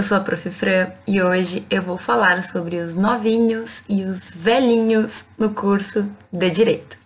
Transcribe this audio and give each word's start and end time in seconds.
Eu 0.00 0.04
sou 0.04 0.16
a 0.16 0.20
Prof. 0.20 0.48
Fran 0.48 0.86
e 1.06 1.20
hoje 1.20 1.62
eu 1.68 1.82
vou 1.82 1.98
falar 1.98 2.42
sobre 2.44 2.78
os 2.78 2.94
novinhos 2.94 3.82
e 3.86 4.02
os 4.02 4.34
velhinhos 4.34 5.26
no 5.36 5.50
curso 5.50 6.06
de 6.32 6.48
Direito. 6.48 6.98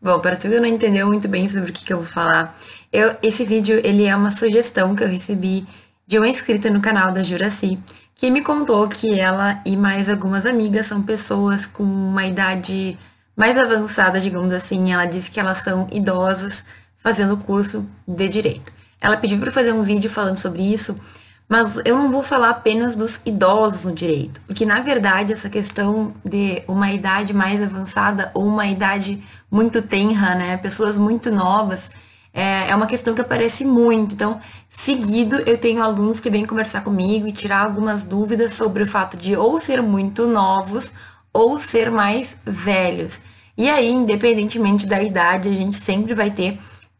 Bom, 0.00 0.20
para 0.20 0.36
tu 0.36 0.48
que 0.48 0.60
não 0.60 0.68
entendeu 0.68 1.08
muito 1.08 1.26
bem 1.26 1.50
sobre 1.50 1.70
o 1.70 1.74
que, 1.74 1.92
eu 1.92 1.96
vou 1.96 2.06
falar, 2.06 2.56
eu, 2.92 3.16
esse 3.20 3.44
vídeo 3.44 3.80
ele 3.82 4.04
é 4.04 4.14
uma 4.14 4.30
sugestão 4.30 4.94
que 4.94 5.02
eu 5.02 5.08
recebi 5.08 5.66
de 6.06 6.16
uma 6.18 6.28
inscrita 6.28 6.70
no 6.70 6.80
canal 6.80 7.10
da 7.10 7.24
Juraci, 7.24 7.80
que 8.14 8.30
me 8.30 8.42
contou 8.42 8.86
que 8.88 9.18
ela 9.18 9.60
e 9.66 9.76
mais 9.76 10.08
algumas 10.08 10.46
amigas 10.46 10.86
são 10.86 11.02
pessoas 11.02 11.66
com 11.66 11.82
uma 11.82 12.24
idade 12.24 12.96
mais 13.36 13.56
avançada, 13.58 14.20
digamos 14.20 14.52
assim. 14.52 14.92
Ela 14.92 15.06
disse 15.06 15.30
que 15.30 15.40
elas 15.40 15.58
são 15.58 15.86
idosas 15.92 16.64
fazendo 16.96 17.36
curso 17.36 17.86
de 18.06 18.28
direito. 18.28 18.72
Ela 19.00 19.16
pediu 19.16 19.38
para 19.38 19.52
fazer 19.52 19.72
um 19.72 19.82
vídeo 19.82 20.08
falando 20.08 20.38
sobre 20.38 20.62
isso, 20.62 20.96
mas 21.46 21.78
eu 21.84 21.98
não 21.98 22.10
vou 22.10 22.22
falar 22.22 22.48
apenas 22.48 22.96
dos 22.96 23.20
idosos 23.26 23.84
no 23.84 23.92
direito, 23.92 24.40
porque 24.46 24.64
na 24.64 24.80
verdade 24.80 25.34
essa 25.34 25.50
questão 25.50 26.14
de 26.24 26.62
uma 26.66 26.90
idade 26.90 27.34
mais 27.34 27.62
avançada 27.62 28.30
ou 28.32 28.46
uma 28.46 28.66
idade 28.66 29.22
muito 29.50 29.82
tenra, 29.82 30.34
né, 30.34 30.56
pessoas 30.56 30.96
muito 30.96 31.30
novas, 31.30 31.90
é, 32.32 32.70
é 32.70 32.74
uma 32.74 32.86
questão 32.86 33.14
que 33.14 33.20
aparece 33.20 33.64
muito. 33.64 34.14
Então, 34.14 34.40
seguido, 34.68 35.36
eu 35.46 35.56
tenho 35.56 35.82
alunos 35.82 36.18
que 36.18 36.28
vêm 36.28 36.44
conversar 36.44 36.82
comigo 36.82 37.28
e 37.28 37.32
tirar 37.32 37.64
algumas 37.64 38.04
dúvidas 38.04 38.54
sobre 38.54 38.82
o 38.82 38.86
fato 38.86 39.16
de 39.16 39.36
ou 39.36 39.58
ser 39.58 39.80
muito 39.80 40.26
novos 40.26 40.92
ou 41.34 41.58
ser 41.58 41.90
mais 41.90 42.36
velhos. 42.46 43.20
E 43.58 43.68
aí, 43.68 43.90
independentemente 43.90 44.86
da 44.86 45.02
idade, 45.02 45.48
a 45.48 45.52
gente 45.52 45.76
sempre 45.76 46.14
vai 46.14 46.30
ter 46.30 46.58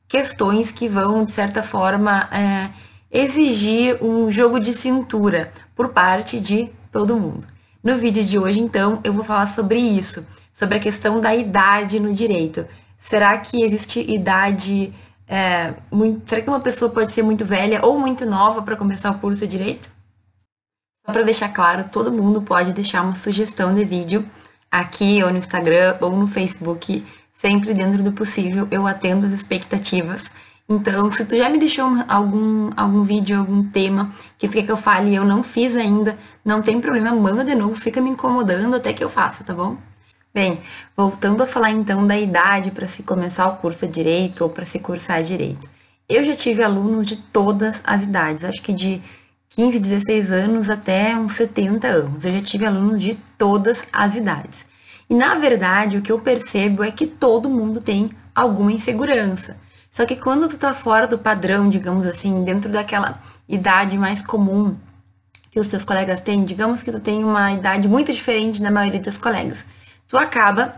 questões 0.08 0.72
que 0.72 0.88
vão, 0.88 1.24
de 1.24 1.30
certa 1.30 1.62
forma, 1.62 2.28
é, 2.32 2.70
exigir 3.10 3.96
um 4.02 4.30
jogo 4.30 4.58
de 4.58 4.72
cintura 4.72 5.52
por 5.74 5.90
parte 5.90 6.40
de 6.40 6.68
todo 6.90 7.16
mundo. 7.16 7.46
No 7.82 7.96
vídeo 7.96 8.24
de 8.24 8.38
hoje, 8.38 8.60
então, 8.60 9.00
eu 9.04 9.12
vou 9.12 9.24
falar 9.24 9.46
sobre 9.46 9.78
isso, 9.78 10.26
sobre 10.52 10.78
a 10.78 10.80
questão 10.80 11.20
da 11.20 11.34
idade 11.34 12.00
no 12.00 12.12
direito. 12.12 12.66
Será 12.98 13.36
que 13.38 13.62
existe 13.62 14.00
idade 14.00 14.92
é, 15.28 15.74
muito, 15.90 16.28
será 16.28 16.42
que 16.42 16.48
uma 16.48 16.60
pessoa 16.60 16.90
pode 16.90 17.10
ser 17.10 17.22
muito 17.22 17.44
velha 17.44 17.84
ou 17.84 17.98
muito 17.98 18.26
nova 18.26 18.62
para 18.62 18.76
começar 18.76 19.10
o 19.10 19.18
curso 19.18 19.40
de 19.40 19.46
direito? 19.46 19.93
Só 21.04 21.12
para 21.12 21.22
deixar 21.22 21.50
claro, 21.50 21.84
todo 21.92 22.10
mundo 22.10 22.40
pode 22.40 22.72
deixar 22.72 23.02
uma 23.02 23.14
sugestão 23.14 23.74
de 23.74 23.84
vídeo 23.84 24.24
aqui 24.70 25.22
ou 25.22 25.30
no 25.30 25.38
Instagram 25.38 25.96
ou 26.00 26.16
no 26.16 26.26
Facebook, 26.26 27.04
sempre 27.32 27.74
dentro 27.74 28.02
do 28.02 28.12
possível, 28.12 28.66
eu 28.70 28.86
atendo 28.86 29.26
as 29.26 29.32
expectativas. 29.32 30.30
Então, 30.66 31.10
se 31.10 31.26
tu 31.26 31.36
já 31.36 31.50
me 31.50 31.58
deixou 31.58 31.86
algum, 32.08 32.70
algum 32.74 33.02
vídeo, 33.02 33.38
algum 33.38 33.62
tema 33.62 34.10
que 34.38 34.48
tu 34.48 34.54
quer 34.54 34.62
que 34.62 34.72
eu 34.72 34.78
fale 34.78 35.10
e 35.10 35.14
eu 35.14 35.24
não 35.24 35.42
fiz 35.42 35.76
ainda, 35.76 36.18
não 36.42 36.62
tem 36.62 36.80
problema, 36.80 37.14
manda 37.14 37.44
de 37.44 37.54
novo, 37.54 37.74
fica 37.74 38.00
me 38.00 38.08
incomodando 38.08 38.74
até 38.74 38.94
que 38.94 39.04
eu 39.04 39.10
faça, 39.10 39.44
tá 39.44 39.52
bom? 39.52 39.76
Bem, 40.32 40.58
voltando 40.96 41.42
a 41.42 41.46
falar 41.46 41.70
então 41.70 42.06
da 42.06 42.18
idade 42.18 42.70
para 42.70 42.88
se 42.88 43.02
começar 43.02 43.46
o 43.46 43.56
curso 43.56 43.86
de 43.86 43.92
direito 43.92 44.42
ou 44.42 44.48
para 44.48 44.64
se 44.64 44.78
cursar 44.78 45.22
direito. 45.22 45.68
Eu 46.08 46.24
já 46.24 46.34
tive 46.34 46.62
alunos 46.62 47.04
de 47.06 47.16
todas 47.16 47.82
as 47.84 48.04
idades, 48.04 48.44
acho 48.44 48.62
que 48.62 48.72
de 48.72 49.02
15, 49.54 49.78
16 49.78 50.30
anos 50.30 50.70
até 50.70 51.16
uns 51.16 51.32
70 51.32 51.86
anos. 51.86 52.24
Eu 52.24 52.32
já 52.32 52.40
tive 52.40 52.66
alunos 52.66 53.00
de 53.00 53.14
todas 53.38 53.84
as 53.92 54.16
idades. 54.16 54.66
E 55.08 55.14
na 55.14 55.34
verdade, 55.34 55.98
o 55.98 56.02
que 56.02 56.10
eu 56.10 56.18
percebo 56.18 56.82
é 56.82 56.90
que 56.90 57.06
todo 57.06 57.50
mundo 57.50 57.80
tem 57.80 58.10
alguma 58.34 58.72
insegurança. 58.72 59.56
Só 59.90 60.04
que 60.04 60.16
quando 60.16 60.48
tu 60.48 60.58
tá 60.58 60.74
fora 60.74 61.06
do 61.06 61.18
padrão, 61.18 61.68
digamos 61.70 62.06
assim, 62.06 62.42
dentro 62.42 62.70
daquela 62.70 63.20
idade 63.48 63.96
mais 63.96 64.20
comum 64.20 64.76
que 65.50 65.60
os 65.60 65.68
teus 65.68 65.84
colegas 65.84 66.20
têm, 66.20 66.40
digamos 66.40 66.82
que 66.82 66.90
tu 66.90 66.98
tem 66.98 67.22
uma 67.22 67.52
idade 67.52 67.86
muito 67.86 68.12
diferente 68.12 68.60
da 68.60 68.72
maioria 68.72 69.00
dos 69.00 69.16
colegas 69.16 69.64
tu 70.14 70.16
acaba 70.16 70.76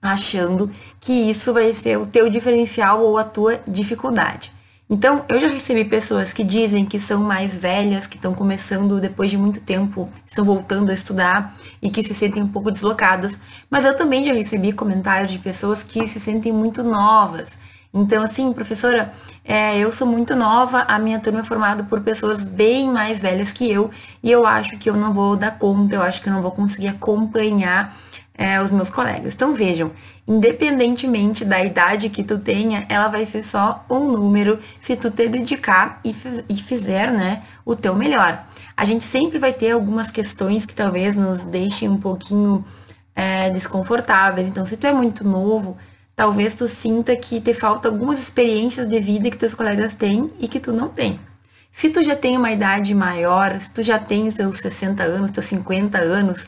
achando 0.00 0.68
que 1.00 1.12
isso 1.12 1.52
vai 1.52 1.72
ser 1.72 1.96
o 1.98 2.06
teu 2.06 2.28
diferencial 2.28 3.00
ou 3.00 3.16
a 3.16 3.22
tua 3.22 3.60
dificuldade. 3.68 4.52
Então, 4.92 5.24
eu 5.26 5.40
já 5.40 5.48
recebi 5.48 5.86
pessoas 5.86 6.34
que 6.34 6.44
dizem 6.44 6.84
que 6.84 7.00
são 7.00 7.22
mais 7.22 7.56
velhas, 7.56 8.06
que 8.06 8.16
estão 8.16 8.34
começando 8.34 9.00
depois 9.00 9.30
de 9.30 9.38
muito 9.38 9.58
tempo, 9.58 10.06
estão 10.26 10.44
voltando 10.44 10.90
a 10.90 10.92
estudar 10.92 11.56
e 11.80 11.88
que 11.88 12.04
se 12.04 12.14
sentem 12.14 12.42
um 12.42 12.48
pouco 12.48 12.70
deslocadas. 12.70 13.38
Mas 13.70 13.86
eu 13.86 13.96
também 13.96 14.22
já 14.22 14.34
recebi 14.34 14.70
comentários 14.70 15.30
de 15.30 15.38
pessoas 15.38 15.82
que 15.82 16.06
se 16.06 16.20
sentem 16.20 16.52
muito 16.52 16.82
novas. 16.82 17.56
Então, 17.94 18.22
assim, 18.22 18.52
professora, 18.52 19.12
é, 19.44 19.78
eu 19.78 19.92
sou 19.92 20.06
muito 20.06 20.34
nova, 20.34 20.80
a 20.88 20.98
minha 20.98 21.20
turma 21.20 21.40
é 21.40 21.44
formada 21.44 21.84
por 21.84 22.00
pessoas 22.00 22.42
bem 22.42 22.88
mais 22.88 23.20
velhas 23.20 23.52
que 23.52 23.70
eu, 23.70 23.90
e 24.22 24.30
eu 24.30 24.46
acho 24.46 24.78
que 24.78 24.88
eu 24.88 24.94
não 24.94 25.12
vou 25.12 25.36
dar 25.36 25.58
conta, 25.58 25.94
eu 25.94 26.02
acho 26.02 26.22
que 26.22 26.28
eu 26.28 26.32
não 26.32 26.40
vou 26.40 26.52
conseguir 26.52 26.88
acompanhar 26.88 27.94
é, 28.34 28.60
os 28.62 28.70
meus 28.70 28.88
colegas. 28.88 29.34
Então 29.34 29.52
vejam, 29.52 29.90
independentemente 30.26 31.44
da 31.44 31.62
idade 31.62 32.08
que 32.08 32.24
tu 32.24 32.38
tenha, 32.38 32.86
ela 32.88 33.08
vai 33.08 33.26
ser 33.26 33.44
só 33.44 33.84
um 33.90 34.10
número 34.10 34.58
se 34.80 34.96
tu 34.96 35.10
te 35.10 35.28
dedicar 35.28 36.00
e, 36.02 36.14
e 36.48 36.56
fizer 36.56 37.12
né, 37.12 37.42
o 37.64 37.76
teu 37.76 37.94
melhor. 37.94 38.42
A 38.74 38.84
gente 38.86 39.04
sempre 39.04 39.38
vai 39.38 39.52
ter 39.52 39.72
algumas 39.72 40.10
questões 40.10 40.64
que 40.64 40.74
talvez 40.74 41.14
nos 41.14 41.44
deixem 41.44 41.90
um 41.90 41.98
pouquinho 41.98 42.64
é, 43.14 43.50
desconfortáveis. 43.50 44.48
Então, 44.48 44.64
se 44.64 44.76
tu 44.76 44.86
é 44.86 44.92
muito 44.92 45.24
novo, 45.28 45.76
talvez 46.14 46.54
tu 46.54 46.68
sinta 46.68 47.16
que 47.16 47.40
te 47.40 47.54
falta 47.54 47.88
algumas 47.88 48.18
experiências 48.18 48.88
de 48.88 49.00
vida 49.00 49.30
que 49.30 49.38
teus 49.38 49.54
colegas 49.54 49.94
têm 49.94 50.30
e 50.38 50.46
que 50.48 50.60
tu 50.60 50.72
não 50.72 50.88
tem. 50.88 51.18
Se 51.70 51.88
tu 51.88 52.02
já 52.02 52.14
tem 52.14 52.36
uma 52.36 52.50
idade 52.50 52.94
maior, 52.94 53.58
se 53.58 53.70
tu 53.70 53.82
já 53.82 53.98
tem 53.98 54.26
os 54.26 54.34
seus 54.34 54.58
60 54.58 55.02
anos, 55.02 55.30
teus 55.30 55.46
50 55.46 55.98
anos, 55.98 56.46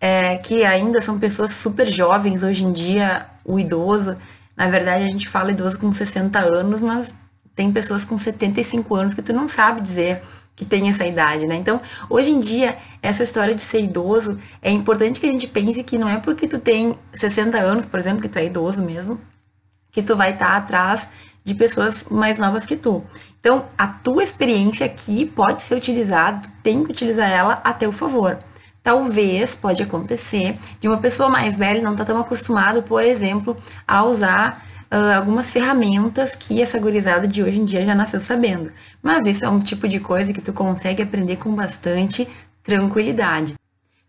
é, 0.00 0.36
que 0.36 0.64
ainda 0.64 1.02
são 1.02 1.18
pessoas 1.18 1.52
super 1.52 1.88
jovens 1.90 2.42
hoje 2.42 2.64
em 2.64 2.72
dia, 2.72 3.26
o 3.44 3.58
idoso. 3.58 4.16
Na 4.56 4.68
verdade, 4.68 5.04
a 5.04 5.08
gente 5.08 5.28
fala 5.28 5.50
idoso 5.50 5.78
com 5.78 5.92
60 5.92 6.38
anos, 6.38 6.80
mas 6.80 7.12
tem 7.54 7.72
pessoas 7.72 8.04
com 8.04 8.16
75 8.16 8.94
anos 8.94 9.14
que 9.14 9.22
tu 9.22 9.32
não 9.32 9.48
sabe 9.48 9.80
dizer 9.80 10.22
que 10.56 10.64
tem 10.64 10.88
essa 10.88 11.06
idade, 11.06 11.46
né? 11.46 11.56
Então, 11.56 11.80
hoje 12.08 12.30
em 12.30 12.38
dia, 12.38 12.76
essa 13.02 13.22
história 13.22 13.54
de 13.54 13.62
ser 13.62 13.82
idoso, 13.82 14.38
é 14.60 14.70
importante 14.70 15.18
que 15.18 15.26
a 15.26 15.32
gente 15.32 15.46
pense 15.46 15.82
que 15.82 15.96
não 15.96 16.08
é 16.08 16.18
porque 16.18 16.46
tu 16.46 16.58
tem 16.58 16.94
60 17.12 17.58
anos, 17.58 17.86
por 17.86 17.98
exemplo, 17.98 18.20
que 18.20 18.28
tu 18.28 18.38
é 18.38 18.44
idoso 18.44 18.82
mesmo, 18.82 19.18
que 19.90 20.02
tu 20.02 20.14
vai 20.16 20.32
estar 20.32 20.46
tá 20.46 20.56
atrás 20.56 21.08
de 21.42 21.54
pessoas 21.54 22.04
mais 22.10 22.38
novas 22.38 22.66
que 22.66 22.76
tu. 22.76 23.02
Então, 23.38 23.64
a 23.76 23.86
tua 23.86 24.22
experiência 24.22 24.84
aqui 24.84 25.24
pode 25.24 25.62
ser 25.62 25.74
utilizada, 25.74 26.46
tem 26.62 26.84
que 26.84 26.90
utilizar 26.90 27.30
ela 27.30 27.60
a 27.64 27.72
teu 27.72 27.90
favor. 27.90 28.38
Talvez 28.82 29.54
pode 29.54 29.82
acontecer 29.82 30.56
de 30.78 30.88
uma 30.88 30.98
pessoa 30.98 31.28
mais 31.28 31.54
velha 31.54 31.82
não 31.82 31.92
estar 31.92 32.04
tá 32.04 32.12
tão 32.12 32.20
acostumado, 32.20 32.82
por 32.82 33.02
exemplo, 33.02 33.56
a 33.86 34.04
usar 34.04 34.66
uh, 34.90 35.16
algumas 35.16 35.50
ferramentas 35.50 36.34
que 36.34 36.60
essa 36.60 36.78
gurizada 36.78 37.26
de 37.26 37.42
hoje 37.42 37.60
em 37.60 37.64
dia 37.64 37.84
já 37.84 37.94
nasceu 37.94 38.20
sabendo. 38.20 38.72
Mas 39.02 39.26
isso 39.26 39.44
é 39.44 39.48
um 39.48 39.60
tipo 39.60 39.86
de 39.86 40.00
coisa 40.00 40.32
que 40.32 40.40
tu 40.40 40.52
consegue 40.52 41.02
aprender 41.02 41.36
com 41.36 41.54
bastante 41.54 42.28
tranquilidade. 42.62 43.54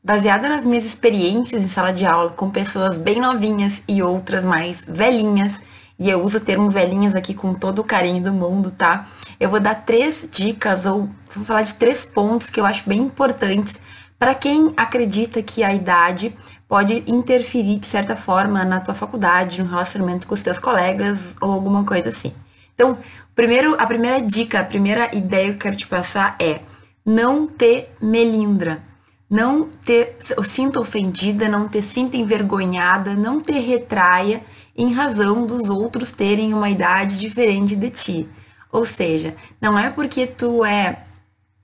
Baseada 0.03 0.50
nas 0.50 0.66
minhas 0.66 0.84
experiências 0.84 1.62
em 1.62 1.68
sala 1.68 1.94
de 1.94 2.06
aula 2.06 2.31
com 2.31 2.50
pessoas 2.50 2.97
bem 2.97 3.22
novinhas 3.22 3.84
e 3.88 4.02
outras 4.02 4.44
mais 4.44 4.84
velhinhas, 4.88 5.62
e 6.00 6.09
eu 6.09 6.24
uso 6.24 6.40
o 6.40 6.41
termo 6.41 6.68
velhinhas 6.68 7.16
aqui 7.16 7.36
com 7.36 7.53
todo 7.53 7.80
o 7.80 7.84
carinho 7.84 8.24
do 8.24 8.34
mundo, 8.34 8.72
tá? 8.72 9.08
Eu 9.40 9.52
vou 9.52 9.59
dar 9.59 9.75
três 9.75 10.28
dicas 10.31 10.88
ou 10.88 11.08
vou 11.36 11.46
falar 11.46 11.62
de 11.62 11.75
três 11.75 12.03
pontos 12.03 12.50
que 12.50 12.59
eu 12.59 12.66
acho 12.66 12.90
bem 12.90 13.02
importantes 13.02 13.80
para 14.18 14.34
quem 14.34 14.74
acredita 14.75 15.44
que 15.44 15.64
a 15.64 15.74
idade 15.74 16.36
pode 16.72 17.04
interferir 17.06 17.80
de 17.80 17.86
certa 17.86 18.16
forma 18.16 18.64
na 18.64 18.80
tua 18.80 18.94
faculdade, 18.94 19.62
no 19.62 19.68
relacionamento 19.68 20.26
com 20.26 20.34
os 20.34 20.42
teus 20.42 20.58
colegas 20.58 21.36
ou 21.42 21.52
alguma 21.52 21.84
coisa 21.84 22.08
assim. 22.08 22.32
Então, 22.73 22.97
primeiro, 23.35 23.76
a 23.78 23.85
primeira 23.85 24.22
dica, 24.22 24.62
a 24.62 24.64
primeira 24.64 25.14
ideia 25.14 25.47
que 25.47 25.56
eu 25.56 25.58
quero 25.58 25.76
te 25.76 25.85
passar 25.85 26.38
é 26.40 26.62
não 27.06 27.46
ter 27.46 27.94
melindra. 28.02 28.82
Não 29.29 29.68
ter 29.84 30.16
sinta 30.46 30.79
ofendida, 30.79 31.50
não 31.50 31.68
ter 31.68 31.82
sinta 31.82 32.16
envergonhada, 32.16 33.16
não 33.16 33.41
ter 33.41 33.59
retraia 33.59 34.41
em 34.74 34.94
razão 34.94 35.46
dos 35.46 35.70
outros 35.70 36.09
terem 36.09 36.53
uma 36.53 36.70
idade 36.70 37.20
diferente 37.20 37.76
de 37.76 37.90
ti. 37.90 38.29
Ou 38.72 38.85
seja, 38.85 39.35
não 39.59 39.78
é 39.78 39.90
porque 39.90 40.26
tu 40.26 40.64
é 40.64 41.00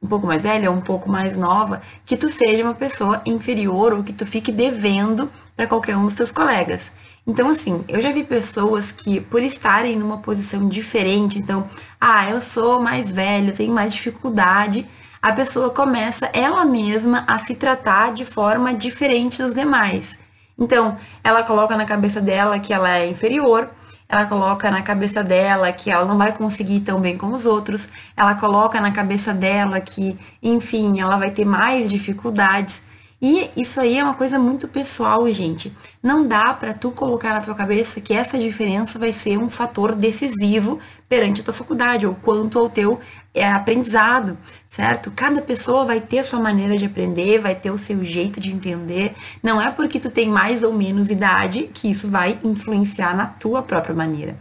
um 0.01 0.07
pouco 0.07 0.27
mais 0.27 0.41
velha 0.41 0.71
um 0.71 0.81
pouco 0.81 1.09
mais 1.09 1.35
nova, 1.35 1.81
que 2.05 2.15
tu 2.15 2.29
seja 2.29 2.63
uma 2.63 2.75
pessoa 2.75 3.21
inferior 3.25 3.93
ou 3.93 4.03
que 4.03 4.13
tu 4.13 4.25
fique 4.25 4.51
devendo 4.51 5.29
para 5.55 5.67
qualquer 5.67 5.97
um 5.97 6.05
dos 6.05 6.13
teus 6.13 6.31
colegas. 6.31 6.91
Então, 7.25 7.49
assim, 7.49 7.83
eu 7.89 7.99
já 7.99 8.11
vi 8.11 8.23
pessoas 8.23 8.91
que, 8.91 9.19
por 9.19 9.43
estarem 9.43 9.97
numa 9.97 10.19
posição 10.19 10.69
diferente, 10.69 11.39
então, 11.39 11.67
ah, 11.99 12.29
eu 12.29 12.39
sou 12.39 12.79
mais 12.79 13.11
velho, 13.11 13.53
tenho 13.53 13.73
mais 13.73 13.93
dificuldade, 13.93 14.87
a 15.21 15.33
pessoa 15.33 15.69
começa 15.69 16.29
ela 16.31 16.63
mesma 16.63 17.25
a 17.27 17.37
se 17.37 17.53
tratar 17.55 18.13
de 18.13 18.23
forma 18.23 18.73
diferente 18.73 19.41
dos 19.41 19.53
demais. 19.53 20.17
Então, 20.57 20.97
ela 21.23 21.43
coloca 21.43 21.75
na 21.75 21.85
cabeça 21.85 22.21
dela 22.21 22.59
que 22.59 22.73
ela 22.73 22.97
é 22.97 23.09
inferior, 23.09 23.69
ela 24.09 24.25
coloca 24.25 24.71
na 24.71 24.81
cabeça 24.81 25.23
dela 25.23 25.71
que 25.71 25.89
ela 25.91 26.05
não 26.05 26.17
vai 26.17 26.31
conseguir 26.31 26.79
tão 26.81 26.99
bem 26.99 27.17
como 27.17 27.35
os 27.35 27.45
outros, 27.45 27.89
ela 28.15 28.35
coloca 28.35 28.79
na 28.79 28.91
cabeça 28.91 29.33
dela 29.33 29.81
que, 29.81 30.17
enfim, 30.41 30.99
ela 30.99 31.17
vai 31.17 31.31
ter 31.31 31.45
mais 31.45 31.89
dificuldades. 31.89 32.81
E 33.19 33.49
isso 33.57 33.81
aí 33.81 33.97
é 33.97 34.03
uma 34.03 34.13
coisa 34.13 34.37
muito 34.37 34.67
pessoal, 34.67 35.27
gente. 35.33 35.75
Não 36.03 36.23
dá 36.23 36.53
para 36.53 36.71
tu 36.71 36.91
colocar 36.91 37.33
na 37.33 37.41
tua 37.41 37.55
cabeça 37.55 37.99
que 37.99 38.13
essa 38.13 38.37
diferença 38.37 38.99
vai 38.99 39.11
ser 39.11 39.39
um 39.39 39.49
fator 39.49 39.95
decisivo 39.95 40.79
perante 41.09 41.41
a 41.41 41.43
tua 41.43 41.53
faculdade 41.53 42.05
ou 42.05 42.13
quanto 42.13 42.59
ao 42.59 42.69
teu 42.69 42.99
é, 43.33 43.49
aprendizado, 43.49 44.37
certo? 44.67 45.11
Cada 45.15 45.41
pessoa 45.41 45.83
vai 45.83 45.99
ter 45.99 46.19
a 46.19 46.23
sua 46.23 46.39
maneira 46.39 46.77
de 46.77 46.85
aprender, 46.85 47.39
vai 47.39 47.55
ter 47.55 47.71
o 47.71 47.77
seu 47.77 48.03
jeito 48.03 48.39
de 48.39 48.51
entender. 48.51 49.15
Não 49.41 49.59
é 49.59 49.71
porque 49.71 49.99
tu 49.99 50.11
tem 50.11 50.29
mais 50.29 50.61
ou 50.61 50.71
menos 50.71 51.09
idade 51.09 51.71
que 51.73 51.89
isso 51.89 52.07
vai 52.07 52.37
influenciar 52.43 53.15
na 53.15 53.25
tua 53.25 53.63
própria 53.63 53.95
maneira. 53.95 54.37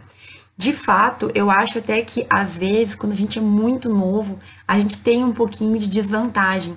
De 0.55 0.71
fato, 0.71 1.31
eu 1.33 1.49
acho 1.49 1.79
até 1.79 2.01
que 2.01 2.27
às 2.29 2.55
vezes, 2.55 2.93
quando 2.93 3.13
a 3.13 3.15
gente 3.15 3.39
é 3.39 3.41
muito 3.41 3.89
novo, 3.89 4.37
a 4.67 4.79
gente 4.79 5.01
tem 5.01 5.23
um 5.23 5.33
pouquinho 5.33 5.79
de 5.79 5.87
desvantagem 5.87 6.75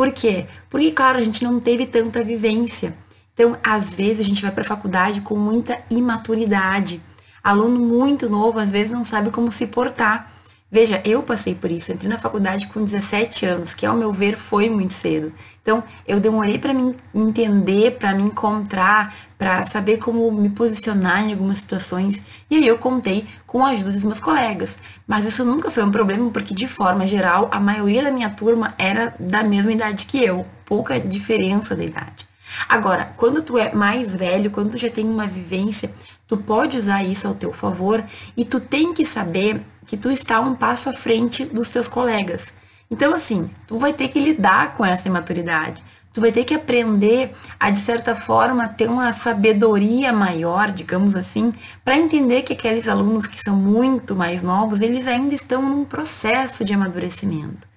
por 0.00 0.12
quê? 0.12 0.46
Porque, 0.70 0.92
claro, 0.92 1.18
a 1.18 1.20
gente 1.20 1.44
não 1.44 1.60
teve 1.60 1.84
tanta 1.84 2.24
vivência. 2.24 2.96
Então, 3.34 3.58
às 3.62 3.92
vezes, 3.92 4.20
a 4.20 4.22
gente 4.26 4.40
vai 4.40 4.50
para 4.50 4.62
a 4.62 4.64
faculdade 4.64 5.20
com 5.20 5.36
muita 5.36 5.78
imaturidade. 5.90 7.02
Aluno 7.44 7.78
muito 7.78 8.26
novo, 8.26 8.58
às 8.58 8.70
vezes, 8.70 8.92
não 8.92 9.04
sabe 9.04 9.28
como 9.28 9.52
se 9.52 9.66
portar. 9.66 10.32
Veja, 10.72 11.02
eu 11.04 11.20
passei 11.20 11.52
por 11.52 11.70
isso. 11.70 11.90
Entrei 11.90 12.08
na 12.08 12.18
faculdade 12.18 12.68
com 12.68 12.84
17 12.84 13.44
anos, 13.44 13.74
que 13.74 13.84
ao 13.84 13.96
meu 13.96 14.12
ver 14.12 14.36
foi 14.36 14.70
muito 14.70 14.92
cedo. 14.92 15.32
Então, 15.60 15.82
eu 16.06 16.20
demorei 16.20 16.58
para 16.58 16.72
me 16.72 16.94
entender, 17.12 17.98
para 17.98 18.14
me 18.14 18.22
encontrar, 18.22 19.12
para 19.36 19.64
saber 19.64 19.98
como 19.98 20.30
me 20.30 20.48
posicionar 20.48 21.24
em 21.24 21.32
algumas 21.32 21.58
situações. 21.58 22.22
E 22.48 22.56
aí 22.56 22.66
eu 22.66 22.78
contei 22.78 23.26
com 23.46 23.64
a 23.64 23.70
ajuda 23.70 23.90
dos 23.90 24.04
meus 24.04 24.20
colegas. 24.20 24.78
Mas 25.08 25.26
isso 25.26 25.44
nunca 25.44 25.72
foi 25.72 25.82
um 25.82 25.90
problema, 25.90 26.30
porque 26.30 26.54
de 26.54 26.68
forma 26.68 27.04
geral, 27.04 27.48
a 27.50 27.58
maioria 27.58 28.04
da 28.04 28.12
minha 28.12 28.30
turma 28.30 28.72
era 28.78 29.12
da 29.18 29.42
mesma 29.42 29.72
idade 29.72 30.06
que 30.06 30.22
eu, 30.22 30.46
pouca 30.64 31.00
diferença 31.00 31.74
da 31.74 31.82
idade. 31.82 32.29
Agora, 32.68 33.12
quando 33.16 33.42
tu 33.42 33.58
é 33.58 33.72
mais 33.72 34.14
velho, 34.14 34.50
quando 34.50 34.72
tu 34.72 34.78
já 34.78 34.88
tem 34.88 35.08
uma 35.08 35.26
vivência, 35.26 35.90
tu 36.26 36.36
pode 36.36 36.76
usar 36.76 37.02
isso 37.02 37.26
ao 37.26 37.34
teu 37.34 37.52
favor 37.52 38.04
e 38.36 38.44
tu 38.44 38.60
tem 38.60 38.92
que 38.92 39.04
saber 39.04 39.60
que 39.86 39.96
tu 39.96 40.10
está 40.10 40.40
um 40.40 40.54
passo 40.54 40.88
à 40.88 40.92
frente 40.92 41.44
dos 41.44 41.68
teus 41.68 41.88
colegas. 41.88 42.52
Então, 42.90 43.14
assim, 43.14 43.48
tu 43.66 43.78
vai 43.78 43.92
ter 43.92 44.08
que 44.08 44.18
lidar 44.18 44.74
com 44.74 44.84
essa 44.84 45.08
imaturidade. 45.08 45.82
Tu 46.12 46.20
vai 46.20 46.32
ter 46.32 46.42
que 46.42 46.54
aprender 46.54 47.32
a, 47.58 47.70
de 47.70 47.78
certa 47.78 48.16
forma, 48.16 48.66
ter 48.66 48.90
uma 48.90 49.12
sabedoria 49.12 50.12
maior, 50.12 50.72
digamos 50.72 51.14
assim, 51.14 51.52
para 51.84 51.96
entender 51.96 52.42
que 52.42 52.52
aqueles 52.52 52.88
alunos 52.88 53.28
que 53.28 53.40
são 53.40 53.54
muito 53.54 54.16
mais 54.16 54.42
novos, 54.42 54.80
eles 54.80 55.06
ainda 55.06 55.34
estão 55.34 55.62
num 55.62 55.84
processo 55.84 56.64
de 56.64 56.74
amadurecimento. 56.74 57.69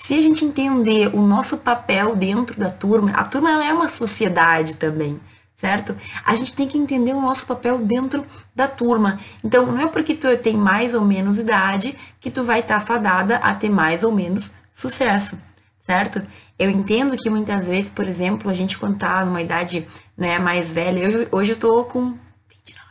Se 0.00 0.14
a 0.14 0.20
gente 0.20 0.44
entender 0.44 1.14
o 1.14 1.22
nosso 1.22 1.56
papel 1.58 2.16
dentro 2.16 2.58
da 2.58 2.70
turma, 2.70 3.12
a 3.12 3.24
turma 3.24 3.50
ela 3.50 3.66
é 3.66 3.72
uma 3.72 3.88
sociedade 3.88 4.76
também 4.76 5.20
certo? 5.60 5.94
A 6.24 6.34
gente 6.34 6.54
tem 6.54 6.66
que 6.66 6.78
entender 6.78 7.12
o 7.12 7.20
nosso 7.20 7.44
papel 7.44 7.76
dentro 7.76 8.24
da 8.54 8.66
turma. 8.66 9.20
Então, 9.44 9.66
não 9.66 9.78
é 9.78 9.86
porque 9.86 10.14
tu 10.14 10.34
tem 10.38 10.56
mais 10.56 10.94
ou 10.94 11.04
menos 11.04 11.36
idade 11.36 11.94
que 12.18 12.30
tu 12.30 12.42
vai 12.42 12.60
estar 12.60 12.80
tá 12.80 12.80
fadada 12.80 13.36
a 13.36 13.52
ter 13.52 13.68
mais 13.68 14.02
ou 14.02 14.10
menos 14.10 14.52
sucesso, 14.72 15.38
certo? 15.82 16.22
Eu 16.58 16.70
entendo 16.70 17.14
que 17.14 17.28
muitas 17.28 17.66
vezes, 17.66 17.90
por 17.90 18.08
exemplo, 18.08 18.50
a 18.50 18.54
gente 18.54 18.78
quando 18.78 18.96
tá 18.96 19.22
numa 19.22 19.42
idade 19.42 19.86
né, 20.16 20.38
mais 20.38 20.70
velha, 20.70 21.00
eu, 21.00 21.28
hoje 21.30 21.52
eu 21.52 21.56
tô 21.56 21.84
com 21.84 22.16
29 22.48 22.88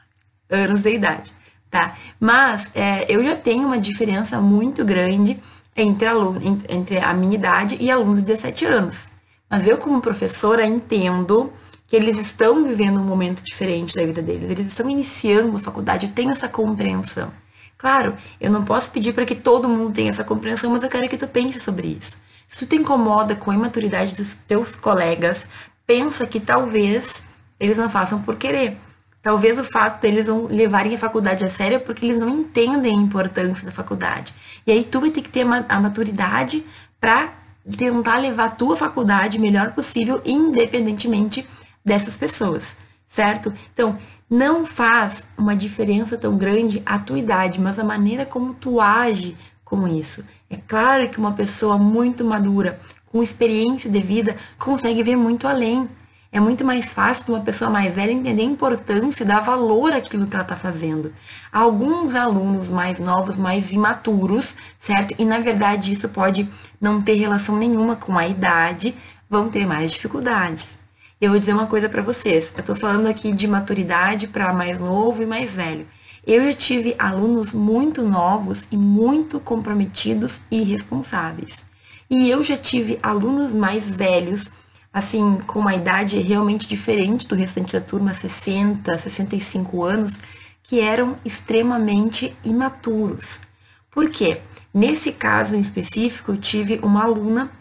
anos 0.52 0.84
de 0.84 0.90
idade, 0.94 1.34
tá? 1.72 1.96
Mas 2.20 2.70
é, 2.76 3.04
eu 3.10 3.24
já 3.24 3.36
tenho 3.36 3.66
uma 3.66 3.80
diferença 3.80 4.40
muito 4.40 4.86
grande 4.86 5.40
entre, 5.82 6.08
aluno, 6.08 6.40
entre 6.68 7.00
a 7.00 7.14
minha 7.14 7.36
idade 7.36 7.78
e 7.80 7.90
alunos 7.90 8.20
de 8.20 8.26
17 8.26 8.66
anos. 8.66 9.08
Mas 9.50 9.66
eu, 9.66 9.78
como 9.78 10.02
professora, 10.02 10.66
entendo 10.66 11.52
que 11.88 11.96
eles 11.96 12.18
estão 12.18 12.64
vivendo 12.64 13.00
um 13.00 13.04
momento 13.04 13.44
diferente 13.44 13.96
da 13.96 14.06
vida 14.06 14.22
deles, 14.22 14.50
eles 14.50 14.68
estão 14.68 14.90
iniciando 14.90 15.58
a 15.58 15.60
faculdade, 15.60 16.06
eu 16.06 16.12
tenho 16.12 16.30
essa 16.30 16.48
compreensão. 16.48 17.32
Claro, 17.78 18.16
eu 18.40 18.52
não 18.52 18.64
posso 18.64 18.92
pedir 18.92 19.14
para 19.14 19.26
que 19.26 19.34
todo 19.34 19.68
mundo 19.68 19.92
tenha 19.92 20.10
essa 20.10 20.24
compreensão, 20.24 20.70
mas 20.70 20.84
eu 20.84 20.90
quero 20.90 21.10
que 21.10 21.18
tu 21.18 21.28
pense 21.28 21.60
sobre 21.60 21.88
isso. 21.88 22.18
Se 22.48 22.66
tu 22.66 22.70
te 22.70 22.76
incomoda 22.76 23.36
com 23.36 23.50
a 23.52 23.56
imaturidade 23.56 24.14
dos 24.14 24.36
teus 24.36 24.76
colegas, 24.76 25.48
pensa 25.88 26.28
que 26.28 26.40
talvez 26.40 27.24
eles 27.60 27.78
não 27.78 27.90
façam 27.90 28.22
por 28.22 28.36
querer. 28.36 28.78
Talvez 29.22 29.58
o 29.60 29.64
fato 29.64 30.02
deles 30.02 30.28
não 30.28 30.46
levarem 30.46 30.96
a 30.96 30.98
faculdade 30.98 31.44
a 31.44 31.50
sério 31.50 31.76
é 31.76 31.80
porque 31.80 32.06
eles 32.06 32.20
não 32.20 32.30
entendem 32.30 32.98
a 32.98 33.02
importância 33.02 33.66
da 33.66 33.72
faculdade. 33.72 34.34
E 34.66 34.72
aí 34.72 34.84
tu 34.84 35.00
vai 35.00 35.12
ter 35.12 35.22
que 35.22 35.30
ter 35.30 35.46
a 35.68 35.80
maturidade 35.80 36.66
para 37.00 37.34
tentar 37.78 38.18
levar 38.18 38.46
a 38.46 38.50
tua 38.50 38.76
faculdade 38.76 39.38
melhor 39.38 39.74
possível, 39.74 40.22
independentemente 40.26 41.46
dessas 41.84 42.16
pessoas, 42.16 42.78
certo? 43.06 43.54
Então, 43.74 43.98
não 44.30 44.64
faz 44.64 45.24
uma 45.38 45.56
diferença 45.56 46.18
tão 46.18 46.38
grande 46.38 46.82
a 46.86 47.00
tua 47.00 47.20
idade, 47.20 47.60
mas 47.60 47.80
a 47.80 47.84
maneira 47.84 48.26
como 48.26 48.54
tu 48.54 48.80
age 48.80 49.36
com 49.66 49.88
isso. 49.88 50.24
É 50.50 50.56
claro 50.56 51.10
que 51.10 51.20
uma 51.20 51.34
pessoa 51.34 51.78
muito 51.78 52.24
madura, 52.24 52.80
com 53.08 53.22
experiência 53.24 53.90
de 53.90 54.02
vida, 54.02 54.36
consegue 54.58 55.04
ver 55.04 55.16
muito 55.16 55.48
além. 55.48 55.90
É 56.32 56.40
muito 56.40 56.64
mais 56.64 56.94
fácil 56.94 57.26
para 57.26 57.34
uma 57.36 57.44
pessoa 57.44 57.72
mais 57.72 57.94
velha 57.94 58.12
entender 58.12 58.44
a 58.44 58.46
importância, 58.46 59.26
dar 59.26 59.40
valor 59.40 59.92
àquilo 59.92 60.28
que 60.28 60.36
ela 60.36 60.44
está 60.44 60.56
fazendo. 60.56 61.12
Alguns 61.52 62.14
alunos 62.14 62.70
mais 62.70 63.00
novos, 63.00 63.36
mais 63.36 63.72
imaturos, 63.72 64.56
certo? 64.78 65.16
E 65.18 65.26
na 65.26 65.40
verdade 65.40 65.92
isso 65.92 66.08
pode 66.08 66.48
não 66.80 67.02
ter 67.02 67.16
relação 67.16 67.56
nenhuma 67.56 67.96
com 67.96 68.16
a 68.16 68.28
idade, 68.28 68.96
vão 69.28 69.50
ter 69.50 69.66
mais 69.66 69.92
dificuldades. 69.92 70.78
Eu 71.20 71.32
vou 71.32 71.40
dizer 71.40 71.54
uma 71.54 71.68
coisa 71.68 71.90
para 71.90 72.04
vocês. 72.04 72.54
Eu 72.56 72.60
estou 72.60 72.76
falando 72.76 73.08
aqui 73.08 73.32
de 73.34 73.48
maturidade 73.48 74.28
para 74.28 74.54
mais 74.54 74.80
novo 74.80 75.24
e 75.24 75.26
mais 75.26 75.54
velho. 75.54 75.88
Eu 76.26 76.46
já 76.46 76.54
tive 76.54 76.96
alunos 77.00 77.54
muito 77.54 78.04
novos 78.04 78.68
e 78.72 78.78
muito 78.78 79.40
comprometidos 79.40 80.42
e 80.52 80.62
responsáveis. 80.62 81.66
E 82.10 82.30
eu 82.30 82.44
já 82.44 82.56
tive 82.56 83.00
alunos 83.02 83.54
mais 83.54 83.90
velhos, 83.90 84.50
assim, 84.92 85.38
com 85.46 85.60
uma 85.60 85.76
idade 85.76 86.18
realmente 86.20 86.68
diferente 86.68 87.28
do 87.28 87.36
restante 87.36 87.74
da 87.74 87.82
turma, 87.82 88.14
60, 88.14 88.98
65 88.98 89.84
anos, 89.84 90.18
que 90.64 90.80
eram 90.80 91.18
extremamente 91.24 92.36
imaturos. 92.44 93.42
Por 93.90 94.10
quê? 94.10 94.42
Nesse 94.74 95.12
caso 95.12 95.56
em 95.56 95.60
específico, 95.60 96.32
eu 96.32 96.38
tive 96.38 96.80
uma 96.84 97.04
aluna 97.04 97.52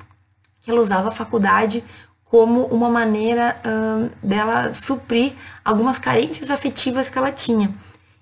que 0.60 0.70
ela 0.70 0.80
usava 0.80 1.08
a 1.08 1.12
faculdade 1.12 1.82
como 2.24 2.66
uma 2.66 2.90
maneira 2.90 3.60
dela 4.22 4.74
suprir 4.74 5.32
algumas 5.64 5.98
carências 5.98 6.50
afetivas 6.50 7.08
que 7.08 7.16
ela 7.16 7.32
tinha. 7.32 7.74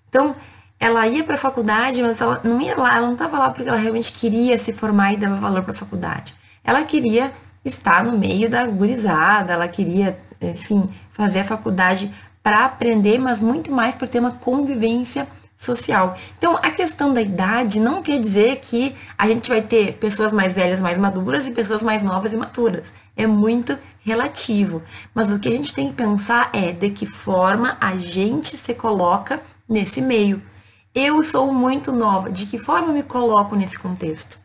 Então, 0.08 0.36
ela 0.78 1.06
ia 1.08 1.24
para 1.24 1.34
a 1.34 1.38
faculdade, 1.38 2.02
mas 2.02 2.20
ela 2.20 2.40
não 2.44 2.60
ia 2.60 2.76
lá, 2.76 2.96
ela 2.96 3.06
não 3.06 3.14
estava 3.14 3.38
lá 3.38 3.50
porque 3.50 3.68
ela 3.68 3.78
realmente 3.78 4.12
queria 4.12 4.56
se 4.58 4.72
formar 4.72 5.12
e 5.12 5.16
dava 5.16 5.36
valor 5.36 5.62
para 5.62 5.72
a 5.72 5.76
faculdade. 5.76 6.34
Ela 6.62 6.84
queria 6.84 7.32
estar 7.68 8.04
no 8.04 8.18
meio 8.18 8.48
da 8.48 8.66
gurizada, 8.66 9.52
ela 9.52 9.68
queria, 9.68 10.18
enfim, 10.40 10.88
fazer 11.10 11.40
a 11.40 11.44
faculdade 11.44 12.10
para 12.42 12.64
aprender, 12.64 13.18
mas 13.18 13.40
muito 13.40 13.72
mais 13.72 13.94
por 13.94 14.06
ter 14.06 14.20
uma 14.20 14.32
convivência 14.32 15.26
social. 15.56 16.16
Então, 16.36 16.56
a 16.56 16.70
questão 16.70 17.12
da 17.12 17.20
idade 17.20 17.80
não 17.80 18.02
quer 18.02 18.20
dizer 18.20 18.56
que 18.56 18.94
a 19.16 19.26
gente 19.26 19.48
vai 19.48 19.62
ter 19.62 19.94
pessoas 19.94 20.32
mais 20.32 20.52
velhas, 20.52 20.78
mais 20.78 20.98
maduras 20.98 21.46
e 21.46 21.50
pessoas 21.50 21.82
mais 21.82 22.02
novas 22.02 22.32
e 22.32 22.36
maturas. 22.36 22.92
É 23.16 23.26
muito 23.26 23.76
relativo. 24.04 24.82
Mas 25.14 25.30
o 25.30 25.38
que 25.38 25.48
a 25.48 25.52
gente 25.52 25.72
tem 25.72 25.88
que 25.88 25.94
pensar 25.94 26.50
é 26.52 26.72
de 26.72 26.90
que 26.90 27.06
forma 27.06 27.76
a 27.80 27.96
gente 27.96 28.56
se 28.56 28.74
coloca 28.74 29.40
nesse 29.68 30.02
meio. 30.02 30.42
Eu 30.94 31.22
sou 31.22 31.52
muito 31.52 31.90
nova, 31.90 32.30
de 32.30 32.46
que 32.46 32.58
forma 32.58 32.88
eu 32.88 32.94
me 32.94 33.02
coloco 33.02 33.56
nesse 33.56 33.78
contexto? 33.78 34.38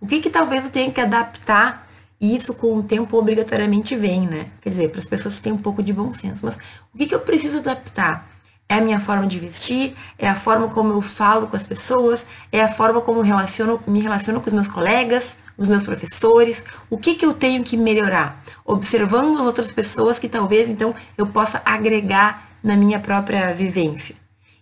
O 0.00 0.06
que 0.06 0.20
que 0.20 0.30
talvez 0.30 0.64
eu 0.64 0.70
tenha 0.70 0.90
que 0.90 1.00
adaptar 1.00 1.87
e 2.20 2.34
isso 2.34 2.52
com 2.54 2.76
o 2.76 2.82
tempo 2.82 3.16
obrigatoriamente 3.16 3.94
vem, 3.94 4.26
né? 4.26 4.48
Quer 4.60 4.70
dizer, 4.70 4.90
para 4.90 4.98
as 4.98 5.06
pessoas 5.06 5.36
que 5.36 5.42
têm 5.42 5.52
um 5.52 5.58
pouco 5.58 5.82
de 5.82 5.92
bom 5.92 6.10
senso. 6.10 6.44
Mas 6.44 6.56
o 6.92 6.98
que, 6.98 7.06
que 7.06 7.14
eu 7.14 7.20
preciso 7.20 7.58
adaptar? 7.58 8.28
É 8.68 8.74
a 8.74 8.80
minha 8.80 9.00
forma 9.00 9.26
de 9.26 9.38
vestir, 9.38 9.96
é 10.18 10.28
a 10.28 10.34
forma 10.34 10.68
como 10.68 10.92
eu 10.92 11.00
falo 11.00 11.46
com 11.46 11.56
as 11.56 11.64
pessoas, 11.64 12.26
é 12.52 12.60
a 12.60 12.68
forma 12.68 13.00
como 13.00 13.22
relaciono, 13.22 13.80
me 13.86 14.00
relaciono 14.00 14.40
com 14.40 14.48
os 14.48 14.52
meus 14.52 14.68
colegas, 14.68 15.38
os 15.56 15.68
meus 15.68 15.82
professores, 15.82 16.64
o 16.90 16.98
que, 16.98 17.14
que 17.14 17.24
eu 17.24 17.32
tenho 17.32 17.64
que 17.64 17.76
melhorar, 17.76 18.44
observando 18.66 19.38
as 19.38 19.46
outras 19.46 19.72
pessoas 19.72 20.18
que 20.18 20.28
talvez 20.28 20.68
então 20.68 20.94
eu 21.16 21.26
possa 21.26 21.62
agregar 21.64 22.48
na 22.62 22.76
minha 22.76 23.00
própria 23.00 23.54
vivência. 23.54 24.14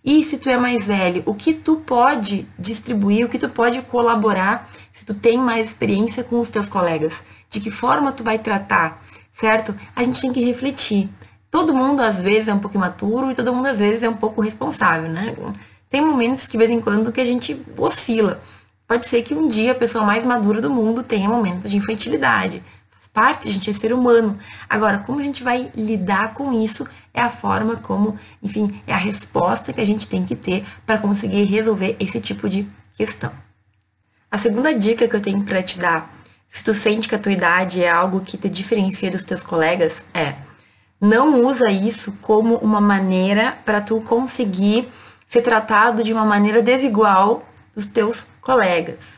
E 0.04 0.22
se 0.22 0.38
tu 0.38 0.48
é 0.48 0.56
mais 0.56 0.86
velho, 0.86 1.25
o 1.26 1.34
que 1.34 1.52
tu 1.52 1.78
pode 1.78 2.46
distribuir, 2.56 3.26
o 3.26 3.28
que 3.28 3.40
tu 3.40 3.48
pode 3.48 3.82
colaborar, 3.82 4.70
se 4.92 5.04
tu 5.04 5.12
tem 5.12 5.36
mais 5.36 5.66
experiência 5.66 6.22
com 6.22 6.38
os 6.38 6.48
teus 6.48 6.68
colegas, 6.68 7.25
de 7.48 7.60
que 7.60 7.70
forma 7.70 8.12
tu 8.12 8.22
vai 8.22 8.38
tratar, 8.38 9.02
certo? 9.32 9.74
A 9.94 10.02
gente 10.02 10.20
tem 10.20 10.32
que 10.32 10.44
refletir 10.44 11.08
todo 11.56 11.72
mundo 11.72 12.02
às 12.02 12.20
vezes 12.20 12.48
é 12.48 12.54
um 12.54 12.58
pouco 12.58 12.76
imaturo 12.76 13.30
e 13.30 13.34
todo 13.34 13.54
mundo 13.54 13.66
às 13.66 13.78
vezes 13.78 14.02
é 14.02 14.08
um 14.10 14.16
pouco 14.16 14.42
responsável, 14.42 15.08
né? 15.08 15.34
tem 15.88 16.02
momentos 16.02 16.46
que 16.46 16.52
de 16.52 16.58
vez 16.58 16.70
em 16.70 16.80
quando 16.80 17.10
que 17.10 17.20
a 17.20 17.24
gente 17.24 17.58
oscila. 17.78 18.42
Pode 18.86 19.06
ser 19.06 19.22
que 19.22 19.34
um 19.34 19.48
dia 19.48 19.72
a 19.72 19.74
pessoa 19.74 20.04
mais 20.04 20.22
madura 20.22 20.60
do 20.60 20.68
mundo 20.68 21.02
tenha 21.02 21.28
momentos 21.28 21.70
de 21.70 21.78
infantilidade. 21.78 22.62
Faz 22.90 23.08
parte, 23.08 23.48
a 23.48 23.50
gente 23.50 23.70
é 23.70 23.72
ser 23.72 23.92
humano. 23.92 24.38
Agora, 24.68 24.98
como 24.98 25.18
a 25.18 25.22
gente 25.22 25.42
vai 25.42 25.72
lidar 25.74 26.34
com 26.34 26.52
isso 26.52 26.86
é 27.14 27.22
a 27.22 27.30
forma 27.30 27.76
como, 27.76 28.18
enfim, 28.42 28.80
é 28.86 28.92
a 28.92 28.98
resposta 28.98 29.72
que 29.72 29.80
a 29.80 29.86
gente 29.86 30.06
tem 30.06 30.26
que 30.26 30.36
ter 30.36 30.62
para 30.84 30.98
conseguir 30.98 31.44
resolver 31.44 31.96
esse 31.98 32.20
tipo 32.20 32.50
de 32.50 32.68
questão. 32.96 33.32
A 34.30 34.36
segunda 34.36 34.74
dica 34.74 35.08
que 35.08 35.16
eu 35.16 35.22
tenho 35.22 35.42
para 35.42 35.62
te 35.62 35.78
dar, 35.78 36.12
se 36.56 36.64
tu 36.64 36.72
sente 36.72 37.06
que 37.06 37.14
a 37.14 37.18
tua 37.18 37.32
idade 37.32 37.84
é 37.84 37.90
algo 37.90 38.22
que 38.22 38.38
te 38.38 38.48
diferencia 38.48 39.10
dos 39.10 39.25
teus 39.25 39.42
colegas, 39.42 40.02
é 40.14 40.36
não 40.98 41.44
usa 41.44 41.70
isso 41.70 42.12
como 42.22 42.54
uma 42.56 42.80
maneira 42.80 43.58
para 43.62 43.82
tu 43.82 44.00
conseguir 44.00 44.88
ser 45.28 45.42
tratado 45.42 46.02
de 46.02 46.14
uma 46.14 46.25
maneira 46.25 46.62
desigual 46.62 47.46
dos 47.75 47.84
teus 47.84 48.26
colegas. 48.40 49.15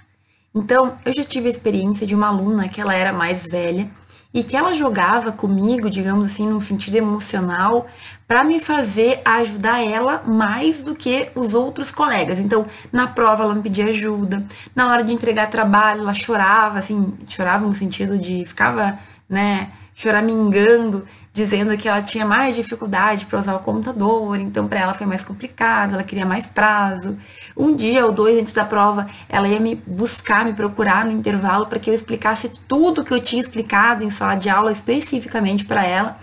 Então, 0.59 0.99
eu 1.05 1.13
já 1.13 1.23
tive 1.23 1.47
a 1.47 1.51
experiência 1.51 2.05
de 2.05 2.17
uma 2.17 2.27
aluna 2.27 2.69
que 2.69 2.81
ela 2.81 2.93
era 2.93 3.13
mais 3.13 3.45
velha 3.45 3.89
e 4.35 4.43
que 4.43 4.57
ela 4.57 4.75
jogava 4.75 5.31
comigo, 5.31 5.89
digamos 5.89 6.27
assim, 6.27 6.49
num 6.49 6.61
sentido 6.61 6.97
emocional, 6.97 7.87
para 8.27 8.43
me 8.43 8.59
fazer 8.59 9.23
ajudar 9.25 9.83
ela 9.83 10.23
mais 10.27 10.83
do 10.83 10.97
que 10.97 11.31
os 11.35 11.55
outros 11.55 11.93
colegas. 11.93 12.41
Então, 12.41 12.67
na 12.93 13.07
prova 13.07 13.45
ela 13.45 13.55
me 13.55 13.63
pedia 13.63 13.87
ajuda, 13.87 14.45
na 14.75 14.89
hora 14.89 15.05
de 15.05 15.15
entregar 15.15 15.49
trabalho 15.49 16.01
ela 16.01 16.13
chorava, 16.13 16.81
assim, 16.81 17.15
chorava 17.29 17.65
no 17.65 17.73
sentido 17.73 18.19
de 18.19 18.45
ficava, 18.45 18.99
né, 19.29 19.71
choramingando 19.95 21.05
dizendo 21.39 21.77
que 21.77 21.89
ela 21.89 22.03
tinha 22.03 22.27
mais 22.27 22.57
dificuldade 22.57 23.25
para 23.27 23.39
usar 23.39 23.55
o 23.55 23.61
computador, 23.61 24.39
então 24.41 24.67
para 24.67 24.81
ela 24.81 24.93
foi 24.93 25.07
mais 25.07 25.23
complicado, 25.23 25.95
ela 25.95 26.03
queria 26.03 26.27
mais 26.27 26.47
prazo. 26.49 27.17
Um 27.57 27.77
dia 27.77 28.05
ou 28.05 28.11
dois 28.11 28.37
antes 28.37 28.53
da 28.53 28.65
prova, 28.65 29.07
ela 29.29 29.47
ia 29.47 29.61
me 29.61 29.77
buscar, 29.77 30.45
me 30.45 30.53
procurar 30.53 31.07
no 31.07 31.13
intervalo 31.13 31.67
para 31.67 31.79
que 31.79 31.89
eu 31.89 31.95
explicasse 31.95 32.51
tudo 32.67 33.05
que 33.05 33.15
eu 33.15 33.21
tinha 33.21 33.41
explicado 33.41 34.03
em 34.03 34.11
sala 34.11 34.35
de 34.35 34.51
aula 34.51 34.73
especificamente 34.73 35.65
para 35.65 35.87
ela. 35.87 36.19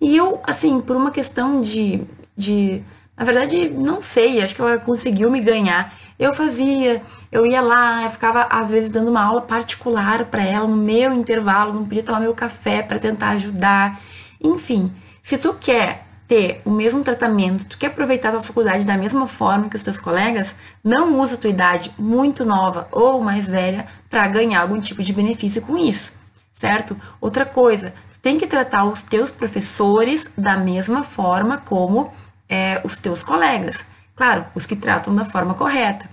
E 0.00 0.16
eu, 0.16 0.40
assim, 0.46 0.78
por 0.80 0.96
uma 0.96 1.10
questão 1.10 1.60
de, 1.60 2.00
de 2.36 2.82
na 3.16 3.24
verdade, 3.24 3.68
não 3.68 4.00
sei, 4.00 4.42
acho 4.42 4.54
que 4.54 4.60
ela 4.60 4.78
conseguiu 4.78 5.28
me 5.30 5.40
ganhar. 5.40 5.92
Eu 6.18 6.32
fazia, 6.32 7.02
eu 7.32 7.44
ia 7.44 7.60
lá, 7.60 8.04
eu 8.04 8.10
ficava 8.10 8.46
às 8.48 8.70
vezes 8.70 8.90
dando 8.90 9.08
uma 9.08 9.24
aula 9.24 9.42
particular 9.42 10.24
para 10.26 10.44
ela 10.44 10.68
no 10.68 10.76
meu 10.76 11.12
intervalo, 11.12 11.74
não 11.74 11.84
podia 11.84 12.02
tomar 12.02 12.20
meu 12.20 12.34
café 12.34 12.80
para 12.80 13.00
tentar 13.00 13.30
ajudar. 13.30 14.00
Enfim, 14.42 14.92
se 15.22 15.38
tu 15.38 15.54
quer 15.54 16.04
ter 16.26 16.62
o 16.64 16.70
mesmo 16.70 17.04
tratamento, 17.04 17.66
tu 17.66 17.76
quer 17.76 17.88
aproveitar 17.88 18.28
a 18.28 18.32
tua 18.32 18.40
faculdade 18.40 18.84
da 18.84 18.96
mesma 18.96 19.26
forma 19.26 19.68
que 19.68 19.76
os 19.76 19.82
teus 19.82 20.00
colegas, 20.00 20.56
não 20.82 21.20
usa 21.20 21.34
a 21.34 21.38
tua 21.38 21.50
idade 21.50 21.92
muito 21.98 22.44
nova 22.44 22.88
ou 22.90 23.20
mais 23.20 23.46
velha 23.46 23.86
para 24.08 24.26
ganhar 24.28 24.62
algum 24.62 24.80
tipo 24.80 25.02
de 25.02 25.12
benefício 25.12 25.60
com 25.60 25.76
isso, 25.76 26.14
certo? 26.54 26.96
Outra 27.20 27.44
coisa, 27.44 27.92
tu 28.12 28.18
tem 28.20 28.38
que 28.38 28.46
tratar 28.46 28.84
os 28.84 29.02
teus 29.02 29.30
professores 29.30 30.30
da 30.36 30.56
mesma 30.56 31.02
forma 31.02 31.58
como 31.58 32.10
é, 32.48 32.80
os 32.82 32.96
teus 32.96 33.22
colegas. 33.22 33.76
Claro, 34.16 34.46
os 34.54 34.64
que 34.64 34.76
tratam 34.76 35.14
da 35.14 35.24
forma 35.24 35.54
correta. 35.54 36.08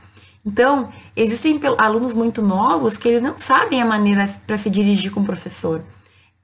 Então, 0.46 0.90
existem 1.16 1.60
alunos 1.78 2.14
muito 2.14 2.42
novos 2.42 2.98
que 2.98 3.08
eles 3.08 3.22
não 3.22 3.38
sabem 3.38 3.82
a 3.82 3.86
maneira 3.86 4.28
para 4.48 4.58
se 4.58 4.70
dirigir 4.70 5.12
com 5.12 5.20
o 5.22 5.26
professor. 5.26 5.82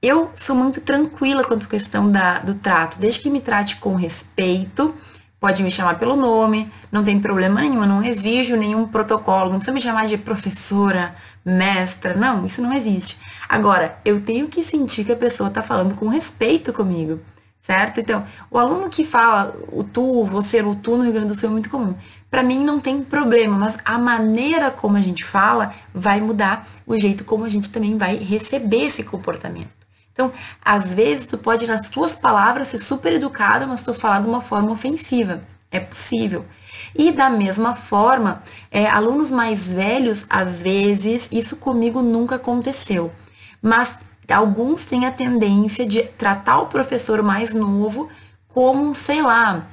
Eu 0.08 0.30
sou 0.36 0.54
muito 0.54 0.80
tranquila 0.80 1.42
quanto 1.42 1.64
à 1.64 1.68
questão 1.68 2.08
da, 2.08 2.38
do 2.38 2.54
trato, 2.54 2.96
desde 2.96 3.18
que 3.18 3.28
me 3.28 3.40
trate 3.40 3.74
com 3.78 3.96
respeito, 3.96 4.94
pode 5.40 5.64
me 5.64 5.68
chamar 5.68 5.98
pelo 5.98 6.14
nome, 6.14 6.70
não 6.92 7.02
tem 7.02 7.18
problema 7.18 7.60
nenhum, 7.60 7.80
eu 7.80 7.88
não 7.88 8.04
exijo 8.04 8.54
nenhum 8.54 8.86
protocolo, 8.86 9.50
não 9.50 9.56
precisa 9.56 9.72
me 9.72 9.80
chamar 9.80 10.06
de 10.06 10.16
professora, 10.16 11.12
mestra, 11.44 12.14
não, 12.14 12.46
isso 12.46 12.62
não 12.62 12.72
existe. 12.72 13.18
Agora, 13.48 13.98
eu 14.04 14.20
tenho 14.20 14.46
que 14.46 14.62
sentir 14.62 15.04
que 15.04 15.10
a 15.10 15.16
pessoa 15.16 15.48
está 15.48 15.60
falando 15.60 15.96
com 15.96 16.06
respeito 16.06 16.72
comigo, 16.72 17.18
certo? 17.60 17.98
Então, 17.98 18.24
o 18.48 18.58
aluno 18.58 18.88
que 18.88 19.02
fala 19.02 19.56
o 19.72 19.82
tu, 19.82 20.22
você, 20.22 20.62
o 20.62 20.76
tu 20.76 20.96
no 20.96 21.02
Rio 21.02 21.14
Grande 21.14 21.32
do 21.32 21.34
Sul 21.34 21.48
é 21.48 21.52
muito 21.52 21.68
comum. 21.68 21.96
Para 22.30 22.44
mim 22.44 22.62
não 22.64 22.78
tem 22.78 23.02
problema, 23.02 23.58
mas 23.58 23.76
a 23.84 23.98
maneira 23.98 24.70
como 24.70 24.96
a 24.96 25.00
gente 25.00 25.24
fala 25.24 25.74
vai 25.92 26.20
mudar 26.20 26.64
o 26.86 26.96
jeito 26.96 27.24
como 27.24 27.44
a 27.44 27.48
gente 27.48 27.70
também 27.70 27.96
vai 27.96 28.14
receber 28.14 28.84
esse 28.84 29.02
comportamento. 29.02 29.75
Então, 30.16 30.32
às 30.64 30.94
vezes, 30.94 31.26
tu 31.26 31.36
pode, 31.36 31.66
nas 31.66 31.90
tuas 31.90 32.14
palavras, 32.14 32.68
ser 32.68 32.78
super 32.78 33.12
educado, 33.12 33.68
mas 33.68 33.82
tu 33.82 33.92
falar 33.92 34.22
de 34.22 34.26
uma 34.26 34.40
forma 34.40 34.72
ofensiva. 34.72 35.42
É 35.70 35.78
possível. 35.78 36.46
E 36.94 37.12
da 37.12 37.28
mesma 37.28 37.74
forma, 37.74 38.42
é, 38.70 38.86
alunos 38.86 39.30
mais 39.30 39.68
velhos, 39.68 40.24
às 40.30 40.58
vezes, 40.58 41.28
isso 41.30 41.56
comigo 41.56 42.00
nunca 42.00 42.36
aconteceu. 42.36 43.12
Mas 43.60 44.00
alguns 44.26 44.86
têm 44.86 45.04
a 45.04 45.12
tendência 45.12 45.84
de 45.84 46.02
tratar 46.04 46.60
o 46.60 46.66
professor 46.68 47.22
mais 47.22 47.52
novo 47.52 48.08
como, 48.48 48.94
sei 48.94 49.20
lá, 49.20 49.66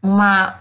uma, 0.00 0.54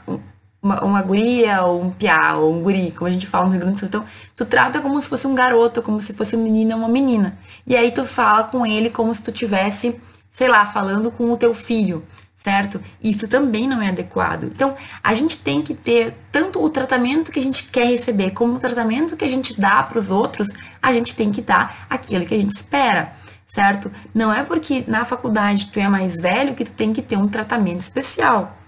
uma, 0.62 0.84
uma 0.84 1.02
guria 1.02 1.64
ou 1.64 1.82
um 1.84 1.92
piá 1.92 2.36
ou 2.36 2.54
um 2.54 2.62
guri, 2.62 2.92
como 2.92 3.08
a 3.08 3.12
gente 3.12 3.26
fala 3.26 3.46
no 3.46 3.52
Rio 3.52 3.62
Grande 3.62 3.76
do 3.76 3.80
Sul. 3.80 3.88
Então, 3.88 4.06
tu 4.36 4.46
trata 4.46 4.82
como 4.82 5.02
se 5.02 5.08
fosse 5.10 5.26
um 5.26 5.34
garoto, 5.34 5.82
como 5.82 6.02
se 6.02 6.14
fosse 6.14 6.36
um 6.36 6.44
menino 6.44 6.74
ou 6.74 6.80
uma 6.80 6.90
menina. 6.90 7.38
E 7.66 7.76
aí 7.76 7.92
tu 7.92 8.06
fala 8.06 8.44
com 8.44 8.66
ele 8.66 8.90
como 8.90 9.14
se 9.14 9.22
tu 9.22 9.32
tivesse, 9.32 10.00
sei 10.32 10.48
lá, 10.48 10.66
falando 10.66 11.10
com 11.12 11.32
o 11.32 11.38
teu 11.38 11.54
filho, 11.54 12.06
certo? 12.36 12.82
Isso 13.02 13.28
também 13.28 13.68
não 13.68 13.82
é 13.82 13.88
adequado. 13.88 14.44
Então, 14.44 14.76
a 15.02 15.14
gente 15.14 15.38
tem 15.38 15.62
que 15.62 15.74
ter 15.74 16.14
tanto 16.32 16.62
o 16.62 16.70
tratamento 16.70 17.32
que 17.32 17.40
a 17.40 17.44
gente 17.44 17.64
quer 17.66 17.86
receber, 17.86 18.32
como 18.32 18.56
o 18.56 18.60
tratamento 18.60 19.16
que 19.16 19.26
a 19.26 19.30
gente 19.30 19.60
dá 19.60 19.82
para 19.84 20.00
os 20.00 20.12
outros, 20.12 20.48
a 20.82 20.92
gente 20.92 21.16
tem 21.16 21.32
que 21.32 21.42
dar 21.42 21.88
aquilo 21.90 22.26
que 22.26 22.36
a 22.36 22.40
gente 22.40 22.56
espera 22.56 23.14
certo? 23.52 23.92
Não 24.14 24.32
é 24.32 24.44
porque 24.44 24.84
na 24.88 25.04
faculdade 25.04 25.72
tu 25.72 25.80
é 25.80 25.90
mais 25.90 26.14
velho 26.14 26.54
que 26.54 26.64
tu 26.64 26.72
tem 26.72 26.94
que 26.94 27.02
ter 27.02 27.18
um 27.18 27.28
tratamento 27.28 27.80
especial 27.80 28.59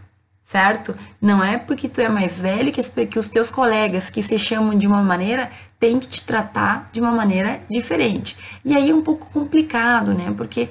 certo? 0.52 0.94
Não 1.22 1.42
é 1.42 1.58
porque 1.58 1.88
tu 1.88 2.02
é 2.02 2.10
mais 2.10 2.42
velho 2.42 2.74
que, 2.74 2.84
que 3.06 3.18
os 3.18 3.30
teus 3.30 3.50
colegas 3.50 4.10
que 4.10 4.22
se 4.22 4.38
chamam 4.38 4.76
de 4.76 4.86
uma 4.86 5.02
maneira 5.02 5.50
têm 5.80 5.98
que 5.98 6.10
te 6.10 6.24
tratar 6.24 6.90
de 6.92 7.00
uma 7.00 7.12
maneira 7.12 7.62
diferente. 7.70 8.36
E 8.66 8.76
aí 8.76 8.90
é 8.90 8.94
um 8.94 9.02
pouco 9.02 9.32
complicado, 9.32 10.14
né? 10.14 10.34
Porque 10.36 10.68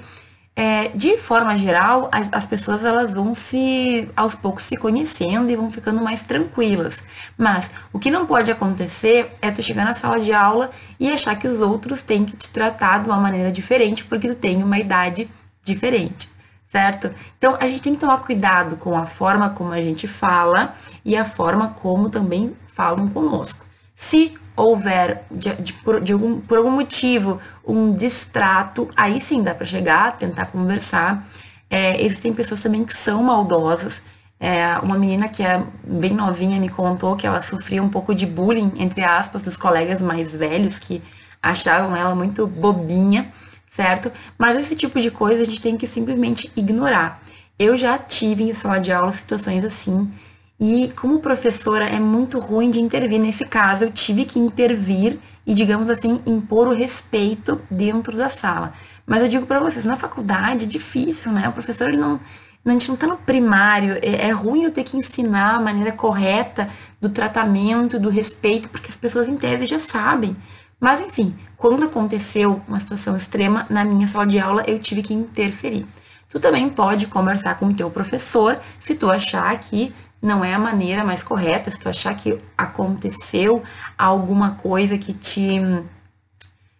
é, 0.54 0.88
de 0.88 1.16
forma 1.16 1.56
geral, 1.56 2.10
as, 2.12 2.28
as, 2.30 2.44
pessoas 2.44 2.84
elas 2.84 3.12
vão 3.12 3.32
se 3.32 4.06
aos 4.14 4.34
poucos 4.34 4.64
se 4.64 4.76
conhecendo 4.76 5.50
e 5.50 5.56
vão 5.56 5.70
ficando 5.70 6.02
mais 6.02 6.22
tranquilas. 6.22 6.98
Mas 7.38 7.70
o 7.90 7.98
que 7.98 8.10
não 8.10 8.26
pode 8.26 8.50
acontecer 8.50 9.32
é 9.40 9.50
tu 9.50 9.62
chegar 9.62 9.86
na 9.86 9.94
sala 9.94 10.20
de 10.20 10.32
aula 10.34 10.70
e 10.98 11.10
achar 11.10 11.34
que 11.36 11.48
os 11.48 11.58
outros 11.60 12.02
têm 12.02 12.26
que 12.26 12.36
te 12.36 12.50
tratar 12.50 12.98
de 13.02 13.08
uma 13.08 13.16
maneira 13.16 13.50
diferente 13.50 14.04
porque 14.04 14.28
tu 14.28 14.34
tem 14.34 14.62
uma 14.62 14.78
idade 14.78 15.26
diferente 15.62 16.28
certo? 16.70 17.12
Então 17.36 17.56
a 17.60 17.66
gente 17.66 17.82
tem 17.82 17.94
que 17.94 18.00
tomar 18.00 18.18
cuidado 18.18 18.76
com 18.76 18.96
a 18.96 19.04
forma 19.04 19.50
como 19.50 19.72
a 19.72 19.82
gente 19.82 20.06
fala 20.06 20.72
e 21.04 21.16
a 21.16 21.24
forma 21.24 21.68
como 21.68 22.08
também 22.08 22.56
falam 22.68 23.08
conosco. 23.08 23.66
Se 23.94 24.34
houver 24.56 25.24
de, 25.30 25.52
de, 25.56 25.72
por, 25.72 26.00
de 26.00 26.12
algum, 26.12 26.40
por 26.40 26.58
algum 26.58 26.70
motivo 26.70 27.40
um 27.66 27.92
distrato, 27.92 28.88
aí 28.96 29.20
sim 29.20 29.42
dá 29.42 29.52
para 29.52 29.66
chegar, 29.66 30.16
tentar 30.16 30.46
conversar. 30.46 31.26
É, 31.68 32.00
existem 32.02 32.32
pessoas 32.32 32.60
também 32.60 32.84
que 32.84 32.94
são 32.96 33.22
maldosas. 33.22 34.00
É, 34.38 34.78
uma 34.78 34.96
menina 34.96 35.28
que 35.28 35.42
é 35.42 35.62
bem 35.84 36.14
novinha 36.14 36.58
me 36.60 36.68
contou 36.68 37.16
que 37.16 37.26
ela 37.26 37.40
sofria 37.40 37.82
um 37.82 37.88
pouco 37.88 38.14
de 38.14 38.26
bullying, 38.26 38.72
entre 38.76 39.02
aspas, 39.02 39.42
dos 39.42 39.56
colegas 39.56 40.00
mais 40.00 40.32
velhos 40.32 40.78
que 40.78 41.02
achavam 41.42 41.96
ela 41.96 42.14
muito 42.14 42.46
bobinha 42.46 43.30
certo? 43.70 44.12
Mas 44.36 44.58
esse 44.58 44.74
tipo 44.74 45.00
de 45.00 45.10
coisa 45.12 45.42
a 45.42 45.44
gente 45.44 45.60
tem 45.60 45.76
que 45.76 45.86
simplesmente 45.86 46.50
ignorar. 46.56 47.22
Eu 47.56 47.76
já 47.76 47.96
tive 47.96 48.42
em 48.42 48.52
sala 48.52 48.78
de 48.78 48.90
aula 48.90 49.12
situações 49.12 49.64
assim, 49.64 50.10
e 50.58 50.92
como 50.94 51.20
professora 51.20 51.86
é 51.86 51.98
muito 51.98 52.38
ruim 52.38 52.68
de 52.68 52.80
intervir. 52.80 53.18
Nesse 53.18 53.46
caso, 53.46 53.84
eu 53.84 53.92
tive 53.92 54.26
que 54.26 54.38
intervir 54.38 55.18
e, 55.46 55.54
digamos 55.54 55.88
assim, 55.88 56.20
impor 56.26 56.68
o 56.68 56.74
respeito 56.74 57.62
dentro 57.70 58.14
da 58.14 58.28
sala. 58.28 58.74
Mas 59.06 59.22
eu 59.22 59.28
digo 59.28 59.46
para 59.46 59.60
vocês, 59.60 59.86
na 59.86 59.96
faculdade 59.96 60.64
é 60.64 60.68
difícil, 60.68 61.32
né? 61.32 61.48
O 61.48 61.52
professor 61.52 61.88
ele 61.88 61.96
não, 61.96 62.20
a 62.62 62.70
gente 62.72 62.88
não 62.88 62.94
está 62.94 63.06
no 63.06 63.16
primário, 63.16 63.98
é, 64.02 64.28
é, 64.28 64.30
ruim 64.30 64.64
eu 64.64 64.70
ter 64.70 64.84
que 64.84 64.98
ensinar 64.98 65.54
a 65.54 65.60
maneira 65.60 65.92
correta 65.92 66.68
do 67.00 67.08
tratamento, 67.08 67.98
do 67.98 68.10
respeito, 68.10 68.68
porque 68.68 68.90
as 68.90 68.96
pessoas 68.96 69.28
em 69.28 69.36
tese 69.36 69.64
já 69.64 69.78
sabem. 69.78 70.36
Mas 70.80 70.98
enfim, 70.98 71.36
quando 71.56 71.84
aconteceu 71.84 72.62
uma 72.66 72.80
situação 72.80 73.14
extrema 73.14 73.66
na 73.68 73.84
minha 73.84 74.06
sala 74.06 74.26
de 74.26 74.38
aula, 74.38 74.64
eu 74.66 74.78
tive 74.78 75.02
que 75.02 75.12
interferir. 75.12 75.86
Tu 76.28 76.40
também 76.40 76.70
pode 76.70 77.06
conversar 77.08 77.58
com 77.58 77.66
o 77.66 77.74
teu 77.74 77.90
professor 77.90 78.58
se 78.78 78.94
tu 78.94 79.10
achar 79.10 79.58
que 79.58 79.92
não 80.22 80.44
é 80.44 80.54
a 80.54 80.58
maneira 80.58 81.04
mais 81.04 81.22
correta, 81.22 81.70
se 81.70 81.78
tu 81.78 81.88
achar 81.88 82.14
que 82.14 82.40
aconteceu 82.56 83.62
alguma 83.98 84.52
coisa 84.52 84.96
que 84.96 85.12
te. 85.12 85.60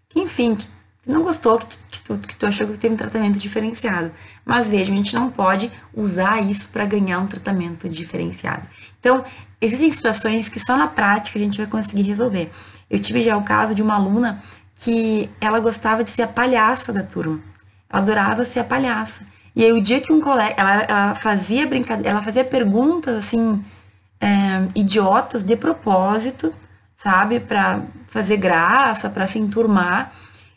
Que, 0.09 0.21
enfim, 0.21 0.55
que 0.55 0.67
não 1.11 1.23
gostou, 1.23 1.59
que, 1.59 1.77
que, 1.91 2.01
tu, 2.01 2.19
que 2.19 2.37
tu 2.37 2.47
achou 2.47 2.67
que 2.67 2.79
teve 2.79 2.95
um 2.95 2.97
tratamento 2.97 3.39
diferenciado. 3.39 4.11
Mas 4.45 4.67
veja, 4.69 4.93
a 4.93 4.97
gente 4.97 5.15
não 5.15 5.31
pode 5.31 5.71
usar 5.95 6.41
isso 6.41 6.69
para 6.69 6.85
ganhar 6.85 7.19
um 7.19 7.27
tratamento 7.27 7.89
diferenciado. 7.89 8.63
Então, 8.99 9.25
existem 9.61 9.93
situações 9.93 10.49
que 10.49 10.59
só 10.59 10.77
na 10.77 10.87
prática 10.87 11.39
a 11.39 11.43
gente 11.43 11.59
vai 11.59 11.67
conseguir 11.67 12.03
resolver. 12.03 12.51
Eu 12.89 12.99
tive 12.99 13.23
já 13.23 13.37
o 13.37 13.43
caso 13.43 13.75
de 13.75 13.83
uma 13.83 13.95
aluna 13.95 14.43
que 14.75 15.29
ela 15.41 15.61
gostava 15.61 16.03
de 16.03 16.11
ser 16.11 16.23
a 16.23 16.29
palhaça 16.29 16.93
da 16.93 17.03
turma. 17.03 17.41
Ela 17.89 18.03
adorava 18.03 18.45
ser 18.45 18.61
a 18.61 18.65
palhaça. 18.65 19.23
E 19.55 19.65
aí 19.65 19.73
o 19.73 19.81
dia 19.81 20.01
que 20.01 20.13
um 20.13 20.21
colega, 20.21 20.55
ela, 20.57 20.83
ela 20.83 21.15
fazia 21.15 21.67
brincadeira, 21.67 22.11
ela 22.11 22.23
fazia 22.23 22.45
perguntas 22.45 23.15
assim 23.17 23.63
é, 24.21 24.29
idiotas 24.75 25.43
de 25.43 25.57
propósito, 25.57 26.55
sabe, 26.97 27.41
para 27.41 27.83
fazer 28.07 28.37
graça, 28.37 29.09
para 29.09 29.27
se 29.27 29.39
enturmar. 29.39 30.13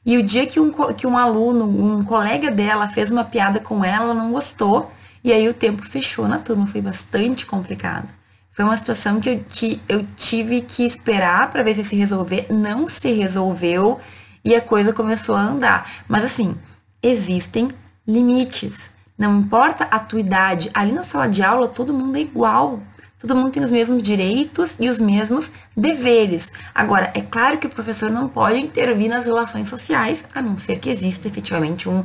E 0.05 0.17
o 0.17 0.24
dia 0.24 0.45
que 0.45 0.60
um, 0.60 0.72
que 0.93 1.07
um 1.07 1.17
aluno, 1.17 1.65
um 1.65 2.03
colega 2.03 2.51
dela 2.51 2.88
fez 2.88 3.12
uma 3.12 3.24
piada 3.24 3.60
com 3.60 3.83
ela, 3.83 4.05
ela 4.05 4.13
não 4.13 4.31
gostou. 4.31 4.91
E 5.24 5.31
aí 5.31 5.48
o 5.48 5.53
tempo 5.53 5.86
fechou 5.86 6.27
na 6.27 6.39
turma, 6.39 6.67
foi 6.67 6.81
bastante 6.81 7.45
complicado. 7.45 8.13
Foi 8.51 8.65
uma 8.65 8.77
situação 8.77 9.19
que 9.19 9.29
eu, 9.29 9.43
que 9.48 9.81
eu 9.88 10.05
tive 10.15 10.62
que 10.62 10.86
esperar 10.86 11.50
para 11.50 11.63
ver 11.63 11.75
se 11.75 11.83
se 11.83 11.95
resolver. 11.95 12.48
Não 12.51 12.86
se 12.86 13.12
resolveu 13.13 14.00
e 14.43 14.53
a 14.53 14.62
coisa 14.62 14.91
começou 14.93 15.36
a 15.36 15.41
andar. 15.41 16.03
Mas 16.07 16.24
assim, 16.25 16.55
existem 17.01 17.69
limites. 18.07 18.91
Não 19.17 19.39
importa 19.39 19.86
a 19.86 20.00
tua 20.00 20.19
idade, 20.19 20.69
ali 20.74 20.91
na 20.91 21.03
sala 21.03 21.27
de 21.27 21.41
aula 21.41 21.67
todo 21.67 21.93
mundo 21.93 22.17
é 22.17 22.22
igual. 22.22 22.79
Todo 23.23 23.37
mundo 23.37 23.51
tem 23.51 23.63
os 23.63 23.71
mesmos 23.71 24.03
direitos 24.03 24.75
e 24.77 24.89
os 24.89 24.99
mesmos 24.99 25.49
deveres. 25.77 26.51
Agora, 26.75 27.09
é 27.15 27.21
claro 27.21 27.57
que 27.57 27.67
o 27.67 27.69
professor 27.69 28.11
não 28.11 28.27
pode 28.27 28.59
intervir 28.59 29.07
nas 29.07 29.25
relações 29.25 29.69
sociais, 29.69 30.25
a 30.35 30.41
não 30.41 30.57
ser 30.57 30.77
que 30.77 30.89
exista 30.89 31.29
efetivamente 31.29 31.87
um, 31.87 32.03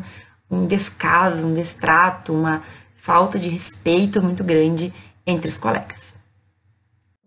um 0.48 0.64
descaso, 0.64 1.48
um 1.48 1.52
destrato, 1.52 2.32
uma 2.32 2.62
falta 2.94 3.36
de 3.36 3.48
respeito 3.48 4.22
muito 4.22 4.44
grande 4.44 4.94
entre 5.26 5.50
os 5.50 5.56
colegas. 5.56 6.14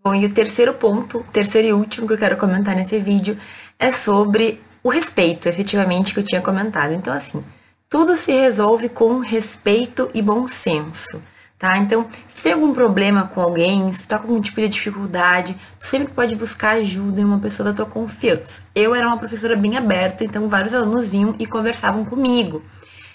Bom, 0.02 0.14
e 0.14 0.24
o 0.24 0.32
terceiro 0.32 0.72
ponto, 0.72 1.22
terceiro 1.30 1.68
e 1.68 1.72
último 1.74 2.06
que 2.06 2.14
eu 2.14 2.18
quero 2.18 2.38
comentar 2.38 2.74
nesse 2.74 2.98
vídeo 2.98 3.36
é 3.78 3.92
sobre 3.92 4.62
o 4.82 4.88
respeito, 4.88 5.50
efetivamente, 5.50 6.14
que 6.14 6.20
eu 6.20 6.24
tinha 6.24 6.40
comentado. 6.40 6.94
Então, 6.94 7.12
assim, 7.12 7.44
tudo 7.90 8.16
se 8.16 8.32
resolve 8.32 8.88
com 8.88 9.18
respeito 9.18 10.08
e 10.14 10.22
bom 10.22 10.48
senso, 10.48 11.22
tá? 11.62 11.78
Então, 11.78 12.08
se 12.26 12.42
tem 12.42 12.54
algum 12.54 12.72
problema 12.72 13.30
com 13.32 13.40
alguém, 13.40 13.92
se 13.92 14.08
tá 14.08 14.18
com 14.18 14.26
algum 14.26 14.40
tipo 14.40 14.60
de 14.60 14.68
dificuldade, 14.68 15.56
tu 15.78 15.86
sempre 15.86 16.12
pode 16.12 16.34
buscar 16.34 16.70
ajuda 16.70 17.20
em 17.20 17.24
uma 17.24 17.38
pessoa 17.38 17.70
da 17.70 17.72
tua 17.72 17.86
confiança. 17.86 18.64
Eu 18.74 18.96
era 18.96 19.06
uma 19.06 19.16
professora 19.16 19.54
bem 19.54 19.76
aberta, 19.76 20.24
então 20.24 20.48
vários 20.48 20.74
alunos 20.74 21.10
vinham 21.10 21.36
e 21.38 21.46
conversavam 21.46 22.04
comigo. 22.04 22.64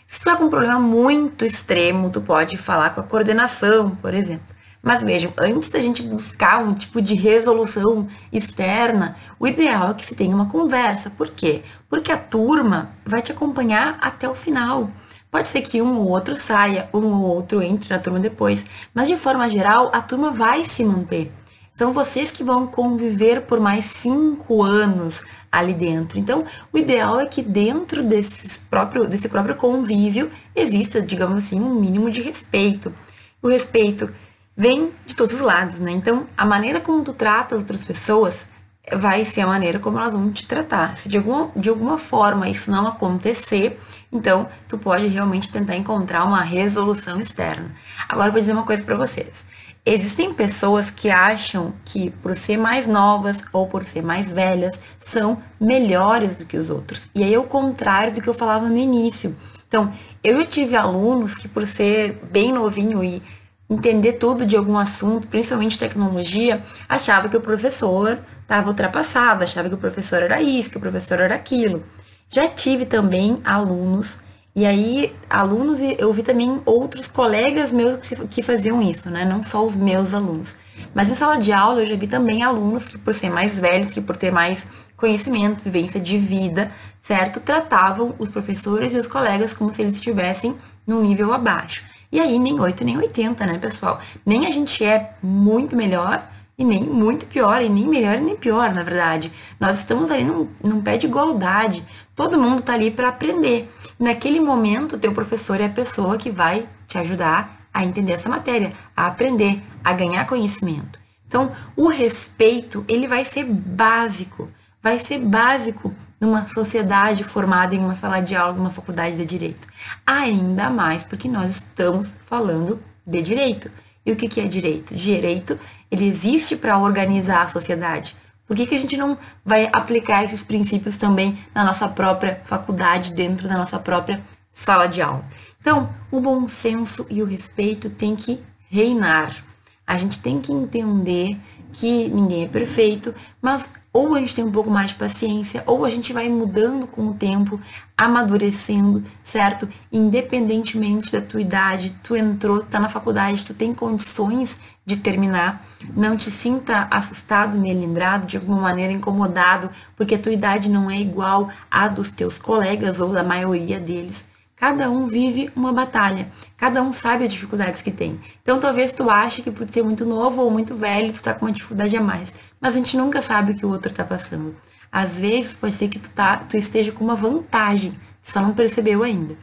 Se 0.08 0.22
tu 0.22 0.24
tá 0.24 0.38
com 0.38 0.46
um 0.46 0.50
problema 0.50 0.80
muito 0.80 1.44
extremo, 1.44 2.10
tu 2.10 2.22
pode 2.22 2.58
falar 2.58 2.92
com 2.92 3.01
a 3.01 3.04
coordenação, 3.04 3.89
por 3.98 4.13
exemplo. 4.13 4.56
Mas 4.82 5.04
vejam, 5.04 5.34
antes 5.38 5.68
da 5.68 5.80
gente 5.82 6.01
buscar 6.01 6.60
um 6.63 6.74
tipo 6.74 7.01
de 7.01 7.16
resolução 7.16 8.08
externa, 8.32 9.18
o 9.38 9.46
ideal 9.46 9.89
é 9.89 9.94
que 9.94 10.06
se 10.06 10.16
tenha 10.16 10.34
uma 10.34 10.48
conversa. 10.48 11.10
Por 11.10 11.30
quê? 11.32 11.63
Porque 11.89 12.13
a 12.13 12.18
turma 12.18 12.92
vai 13.06 13.22
te 13.22 13.34
acompanhar 13.34 13.98
até 14.00 14.30
o 14.30 14.34
final. 14.34 14.89
Pode 15.38 15.50
ser 15.50 15.62
que 15.62 15.84
um 15.84 16.00
ou 16.00 16.10
outro 16.10 16.36
saia, 16.36 16.89
um 16.91 17.06
ou 17.06 17.36
outro 17.36 17.62
entre 17.62 17.94
na 17.94 18.00
turma 18.00 18.20
depois, 18.20 18.65
mas 18.91 19.08
de 19.08 19.15
forma 19.15 19.48
geral, 19.48 19.91
a 19.94 20.01
turma 20.01 20.32
vai 20.32 20.65
se 20.65 20.84
manter. 20.84 21.32
São 21.75 21.94
vocês 21.94 22.32
que 22.32 22.44
vão 22.44 22.65
conviver 22.65 23.41
por 23.41 23.60
mais 23.60 23.86
cinco 23.86 24.63
anos 24.63 25.22
ali 25.51 25.75
dentro. 25.75 26.17
Então, 26.17 26.44
o 26.74 26.77
ideal 26.79 27.20
é 27.20 27.27
que 27.27 27.44
dentro 27.44 28.03
desses 28.03 28.58
próprio, 28.58 29.08
desse 29.08 29.29
próprio 29.29 29.53
convívio 29.53 30.32
exista, 30.56 31.03
digamos 31.03 31.44
assim, 31.44 31.62
um 31.62 31.75
mínimo 31.75 32.10
de 32.10 32.24
respeito. 32.24 32.91
O 33.39 33.48
respeito 33.48 34.10
vem 34.56 34.91
de 35.06 35.15
todos 35.15 35.36
os 35.36 35.41
lados, 35.41 35.77
né? 35.77 35.91
Então, 35.91 36.25
a 36.36 36.48
maneira 36.48 36.79
como 36.79 37.03
tu 37.03 37.13
trata 37.13 37.53
as 37.53 37.62
outras 37.62 37.86
pessoas 37.86 38.48
vai 38.94 39.25
ser 39.25 39.41
a 39.41 39.48
maneira 39.48 39.79
como 39.79 40.00
elas 40.00 40.13
vão 40.13 40.32
te 40.32 40.48
tratar. 40.48 40.96
Se 40.96 41.10
de 41.10 41.17
alguma, 41.17 41.51
de 41.55 41.70
alguma 41.70 41.98
forma 41.98 42.50
isso 42.50 42.72
não 42.72 42.88
acontecer, 42.88 43.79
então 44.12 44.48
tu 44.68 44.77
pode 44.77 45.07
realmente 45.07 45.51
tentar 45.51 45.75
encontrar 45.75 46.24
uma 46.24 46.42
resolução 46.42 47.20
externa. 47.20 47.74
Agora 48.07 48.29
eu 48.29 48.31
vou 48.31 48.42
dizer 48.42 48.53
uma 48.53 48.64
coisa 48.64 48.83
para 48.83 48.96
vocês. 48.96 49.46
Existem 49.90 50.33
pessoas 50.33 50.92
que 50.92 51.09
acham 51.09 51.74
que 51.85 52.09
por 52.09 52.35
ser 52.35 52.57
mais 52.57 52.85
novas 52.85 53.42
ou 53.53 53.68
por 53.68 53.85
ser 53.85 54.03
mais 54.03 54.29
velhas 54.29 54.77
são 55.00 55.38
melhores 55.59 56.35
do 56.35 56.46
que 56.46 56.57
os 56.57 56.70
outros. 56.70 57.07
E 57.16 57.24
aí 57.24 57.33
é 57.33 57.40
o 57.40 57.46
contrário 57.46 58.14
do 58.14 58.22
que 58.22 58.27
eu 58.27 58.33
falava 58.33 58.68
no 58.68 58.77
início. 58.77 59.33
Então, 59.66 59.94
eu 60.22 60.35
já 60.42 60.46
tive 60.46 60.75
alunos 60.75 61.35
que 61.35 61.48
por 61.48 61.66
ser 61.66 62.22
bem 62.29 62.51
novinho 62.51 63.01
e 63.01 63.24
entender 63.70 64.14
tudo 64.14 64.46
de 64.46 64.56
algum 64.56 64.77
assunto, 64.77 65.27
principalmente 65.27 65.77
tecnologia, 65.77 66.62
achava 66.88 67.27
que 67.27 67.36
o 67.36 67.42
professor 67.42 68.18
estava 68.42 68.70
ultrapassado, 68.70 69.44
achava 69.44 69.68
que 69.68 69.75
o 69.75 69.77
professor 69.77 70.24
era 70.24 70.42
isso, 70.42 70.70
que 70.70 70.77
o 70.77 70.82
professor 70.82 71.20
era 71.20 71.36
aquilo. 71.36 71.84
Já 72.30 72.48
tive 72.48 72.86
também 72.86 73.42
alunos, 73.44 74.20
e 74.56 74.66
aí 74.66 75.16
alunos 75.30 75.80
eu 76.00 76.12
vi 76.12 76.24
também 76.24 76.62
outros 76.66 77.08
colegas 77.08 77.72
meus 77.72 78.08
que, 78.08 78.16
que 78.27 78.42
faziam 78.42 78.82
isso, 78.82 79.10
né? 79.10 79.24
Não 79.24 79.44
só 79.44 79.64
os 79.64 79.75
meus 79.75 80.14
alunos. 80.14 80.56
Mas 80.96 81.10
em 81.10 81.16
sala 81.16 81.38
de 81.38 81.51
aula 81.51 81.82
eu 81.82 81.86
já 81.86 81.96
vi 81.96 82.08
também 82.08 82.42
alunos 82.42 82.88
que, 82.88 82.98
por 82.98 83.14
ser 83.14 83.30
mais 83.30 83.58
velhos, 83.58 83.92
que 83.92 84.01
por 84.01 84.18
ter 84.18 84.32
mais 84.32 84.66
conhecimento, 84.96 85.62
vivência 85.62 86.00
de 86.00 86.18
vida, 86.18 86.72
certo? 87.00 87.40
Tratavam 87.40 88.16
os 88.18 88.32
professores 88.32 88.94
e 88.94 88.98
os 88.98 89.06
colegas 89.06 89.53
como 89.53 89.72
se 89.72 89.84
eles 89.84 89.94
estivessem 89.94 90.56
num 90.88 91.01
nível 91.01 91.34
abaixo. 91.34 91.84
E 92.11 92.20
aí, 92.20 92.39
nem 92.39 92.59
8 92.59 92.83
nem 92.85 92.98
80, 92.98 93.46
né, 93.46 93.57
pessoal? 93.57 94.00
Nem 94.25 94.46
a 94.46 94.51
gente 94.51 94.83
é 94.83 95.13
muito 95.22 95.75
melhor 95.75 96.27
e 96.57 96.65
nem 96.65 96.83
muito 96.83 97.27
pior, 97.27 97.61
e 97.61 97.70
nem 97.70 97.87
melhor 97.87 98.17
e 98.17 98.22
nem 98.22 98.35
pior, 98.35 98.74
na 98.74 98.81
verdade. 98.81 99.31
Nós 99.59 99.77
estamos 99.77 100.09
ali 100.09 100.24
num, 100.24 100.48
num 100.63 100.81
pé 100.81 100.98
de 100.98 101.05
igualdade. 101.05 101.83
Todo 102.15 102.39
mundo 102.39 102.63
tá 102.63 102.74
ali 102.74 102.89
para 102.89 103.09
aprender. 103.09 103.72
naquele 104.00 104.39
momento, 104.39 104.96
o 104.96 105.00
teu 105.00 105.13
professor 105.13 105.61
é 105.61 105.65
a 105.65 105.70
pessoa 105.70 106.17
que 106.17 106.31
vai 106.31 106.67
te 106.87 106.98
ajudar 106.98 107.67
a 107.74 107.85
entender 107.85 108.13
essa 108.13 108.29
matéria, 108.29 108.74
a 108.96 109.05
aprender, 109.05 109.61
a 109.83 109.93
ganhar 109.93 110.25
conhecimento. 110.25 111.00
Então, 111.27 111.51
o 111.75 111.87
respeito, 111.87 112.83
ele 112.87 113.07
vai 113.07 113.24
ser 113.24 113.43
básico. 113.43 114.50
Vai 114.81 114.98
ser 114.98 115.20
básico 115.20 115.93
numa 116.20 116.48
sociedade 116.48 117.24
formada 117.24 117.75
em 117.75 117.80
uma 117.80 117.96
sala 117.96 118.20
de 118.20 118.36
aula, 118.36 118.53
numa 118.53 118.72
faculdade 118.72 119.16
de 119.16 119.25
direito. 119.25 119.68
Ainda 120.06 120.70
mais 120.70 121.03
porque 121.03 121.27
nós 121.27 121.51
estamos 121.51 122.14
falando 122.25 122.80
de 123.06 123.22
direito. 123.22 123.72
E 124.06 124.12
o 124.12 124.16
que, 124.16 124.40
é 124.40 124.48
direito? 124.48 124.96
Direito, 124.96 125.60
ele 125.92 126.06
existe 126.06 126.56
para 126.56 126.77
organizar 126.77 127.44
a 127.44 127.48
sociedade. 127.48 128.16
Por 128.48 128.56
que, 128.56 128.66
que 128.66 128.75
a 128.75 128.80
gente 128.80 128.96
não 128.96 129.18
vai 129.44 129.70
aplicar 129.74 130.24
esses 130.24 130.44
princípios 130.44 130.96
também 130.96 131.38
na 131.53 131.66
nossa 131.66 131.88
própria 131.90 132.42
faculdade, 132.46 133.12
dentro 133.12 133.48
da 133.48 133.58
nossa 133.58 133.77
própria 133.77 134.24
sala 134.53 134.88
de 134.88 135.01
aula? 135.01 135.25
Então, 135.60 135.94
o 136.10 136.22
bom 136.22 136.48
senso 136.48 137.06
e 137.10 137.22
o 137.22 137.25
respeito 137.25 137.90
tem 137.90 138.16
que 138.16 138.40
reinar. 138.70 139.44
A 139.86 139.98
gente 139.98 140.20
tem 140.20 140.40
que 140.40 140.53
entender 140.53 141.38
que 141.74 142.08
ninguém 142.08 142.46
é 142.46 142.48
perfeito, 142.48 143.14
mas 143.42 143.70
ou 143.98 144.14
a 144.14 144.20
gente 144.20 144.36
tem 144.36 144.46
um 144.46 144.51
pouco 144.51 144.70
mais 144.70 144.92
de 144.92 144.96
paciência, 144.96 145.64
ou 145.66 145.83
a 145.83 145.90
gente 145.90 146.14
vai 146.14 146.29
mudando 146.29 146.86
com 146.86 147.07
o 147.07 147.16
tempo, 147.16 147.60
amadurecendo, 147.98 149.03
certo? 149.24 149.68
Independentemente 149.92 151.12
da 151.12 151.20
tua 151.20 151.42
idade, 151.42 151.98
tu 152.03 152.16
entrou, 152.16 152.64
tá 152.64 152.79
na 152.79 152.90
faculdade, 152.90 153.44
tu 153.44 153.55
tem 153.55 153.74
condições 153.74 154.60
de 154.86 154.98
terminar, 154.98 155.66
não 155.96 156.16
te 156.16 156.29
sinta 156.29 156.88
assustado, 156.92 157.57
melindrado, 157.57 158.27
de 158.27 158.38
alguma 158.38 158.62
maneira 158.62 158.94
incomodado, 158.94 159.68
porque 159.96 160.14
a 160.14 160.20
tua 160.20 160.31
idade 160.31 160.70
não 160.70 160.92
é 160.92 161.00
igual 161.00 161.50
à 161.72 161.88
dos 161.88 162.12
teus 162.12 162.38
colegas 162.38 163.00
ou 163.00 163.12
da 163.12 163.24
maioria 163.24 163.79
deles. 163.79 164.25
Cada 164.60 164.90
um 164.90 165.05
vive 165.05 165.51
uma 165.55 165.72
batalha, 165.72 166.31
cada 166.57 166.81
um 166.81 166.92
sabe 166.92 167.24
as 167.24 167.31
dificuldades 167.31 167.83
que 167.83 167.92
tem. 167.92 168.20
Então 168.42 168.60
talvez 168.60 168.92
tu 168.92 169.07
ache 169.07 169.44
que 169.44 169.51
por 169.51 169.70
ser 169.70 169.83
muito 169.83 170.03
novo 170.03 170.42
ou 170.42 170.50
muito 170.50 170.75
velho, 170.75 171.14
tu 171.14 171.22
tá 171.22 171.31
com 171.31 171.46
uma 171.46 171.51
dificuldade 171.51 171.96
a 171.96 172.01
mais. 172.01 172.33
Mas 172.59 172.74
a 172.74 172.77
gente 172.77 172.98
nunca 172.98 173.22
sabe 173.22 173.51
o 173.51 173.55
que 173.55 173.65
o 173.65 173.70
outro 173.70 173.93
tá 173.93 174.03
passando. 174.03 174.55
Às 174.91 175.17
vezes 175.17 175.55
pode 175.55 175.75
ser 175.75 175.87
que 175.89 176.00
tu, 176.00 176.09
tá, 176.09 176.37
tu 176.37 176.57
esteja 176.57 176.91
com 176.91 177.03
uma 177.03 177.15
vantagem, 177.15 177.93
só 178.22 178.41
não 178.41 178.53
percebeu 178.53 179.03
ainda. 179.03 179.35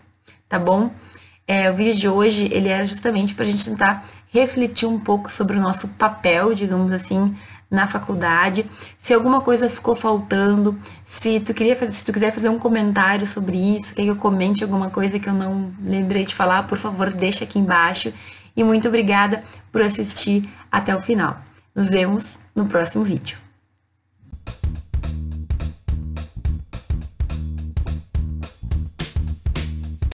Tá 0.48 0.58
bom? 0.58 0.90
É, 1.46 1.70
o 1.70 1.74
vídeo 1.74 1.94
de 1.94 2.08
hoje 2.08 2.48
ele 2.50 2.68
era 2.68 2.86
justamente 2.86 3.34
para 3.34 3.44
a 3.44 3.48
gente 3.48 3.64
tentar 3.64 4.04
refletir 4.28 4.86
um 4.86 4.98
pouco 4.98 5.30
sobre 5.30 5.58
o 5.58 5.60
nosso 5.60 5.88
papel, 5.88 6.54
digamos 6.54 6.90
assim, 6.90 7.36
na 7.70 7.86
faculdade. 7.86 8.64
Se 8.98 9.12
alguma 9.12 9.40
coisa 9.40 9.68
ficou 9.68 9.94
faltando, 9.94 10.78
se 11.04 11.40
tu 11.40 11.52
queria 11.52 11.76
fazer, 11.76 11.92
se 11.92 12.04
tu 12.04 12.12
quiser 12.12 12.32
fazer 12.32 12.48
um 12.48 12.58
comentário 12.58 13.26
sobre 13.26 13.58
isso, 13.76 13.94
quer 13.94 14.02
que 14.02 14.08
eu 14.08 14.16
comente 14.16 14.64
alguma 14.64 14.88
coisa 14.90 15.18
que 15.18 15.28
eu 15.28 15.34
não 15.34 15.72
lembrei 15.82 16.24
de 16.24 16.34
falar, 16.34 16.62
por 16.64 16.78
favor, 16.78 17.10
deixa 17.10 17.44
aqui 17.44 17.58
embaixo. 17.58 18.12
E 18.56 18.64
muito 18.64 18.88
obrigada 18.88 19.44
por 19.70 19.82
assistir 19.82 20.48
até 20.70 20.94
o 20.96 21.00
final. 21.00 21.36
Nos 21.74 21.90
vemos 21.90 22.38
no 22.54 22.66
próximo 22.66 23.04
vídeo. 23.04 23.43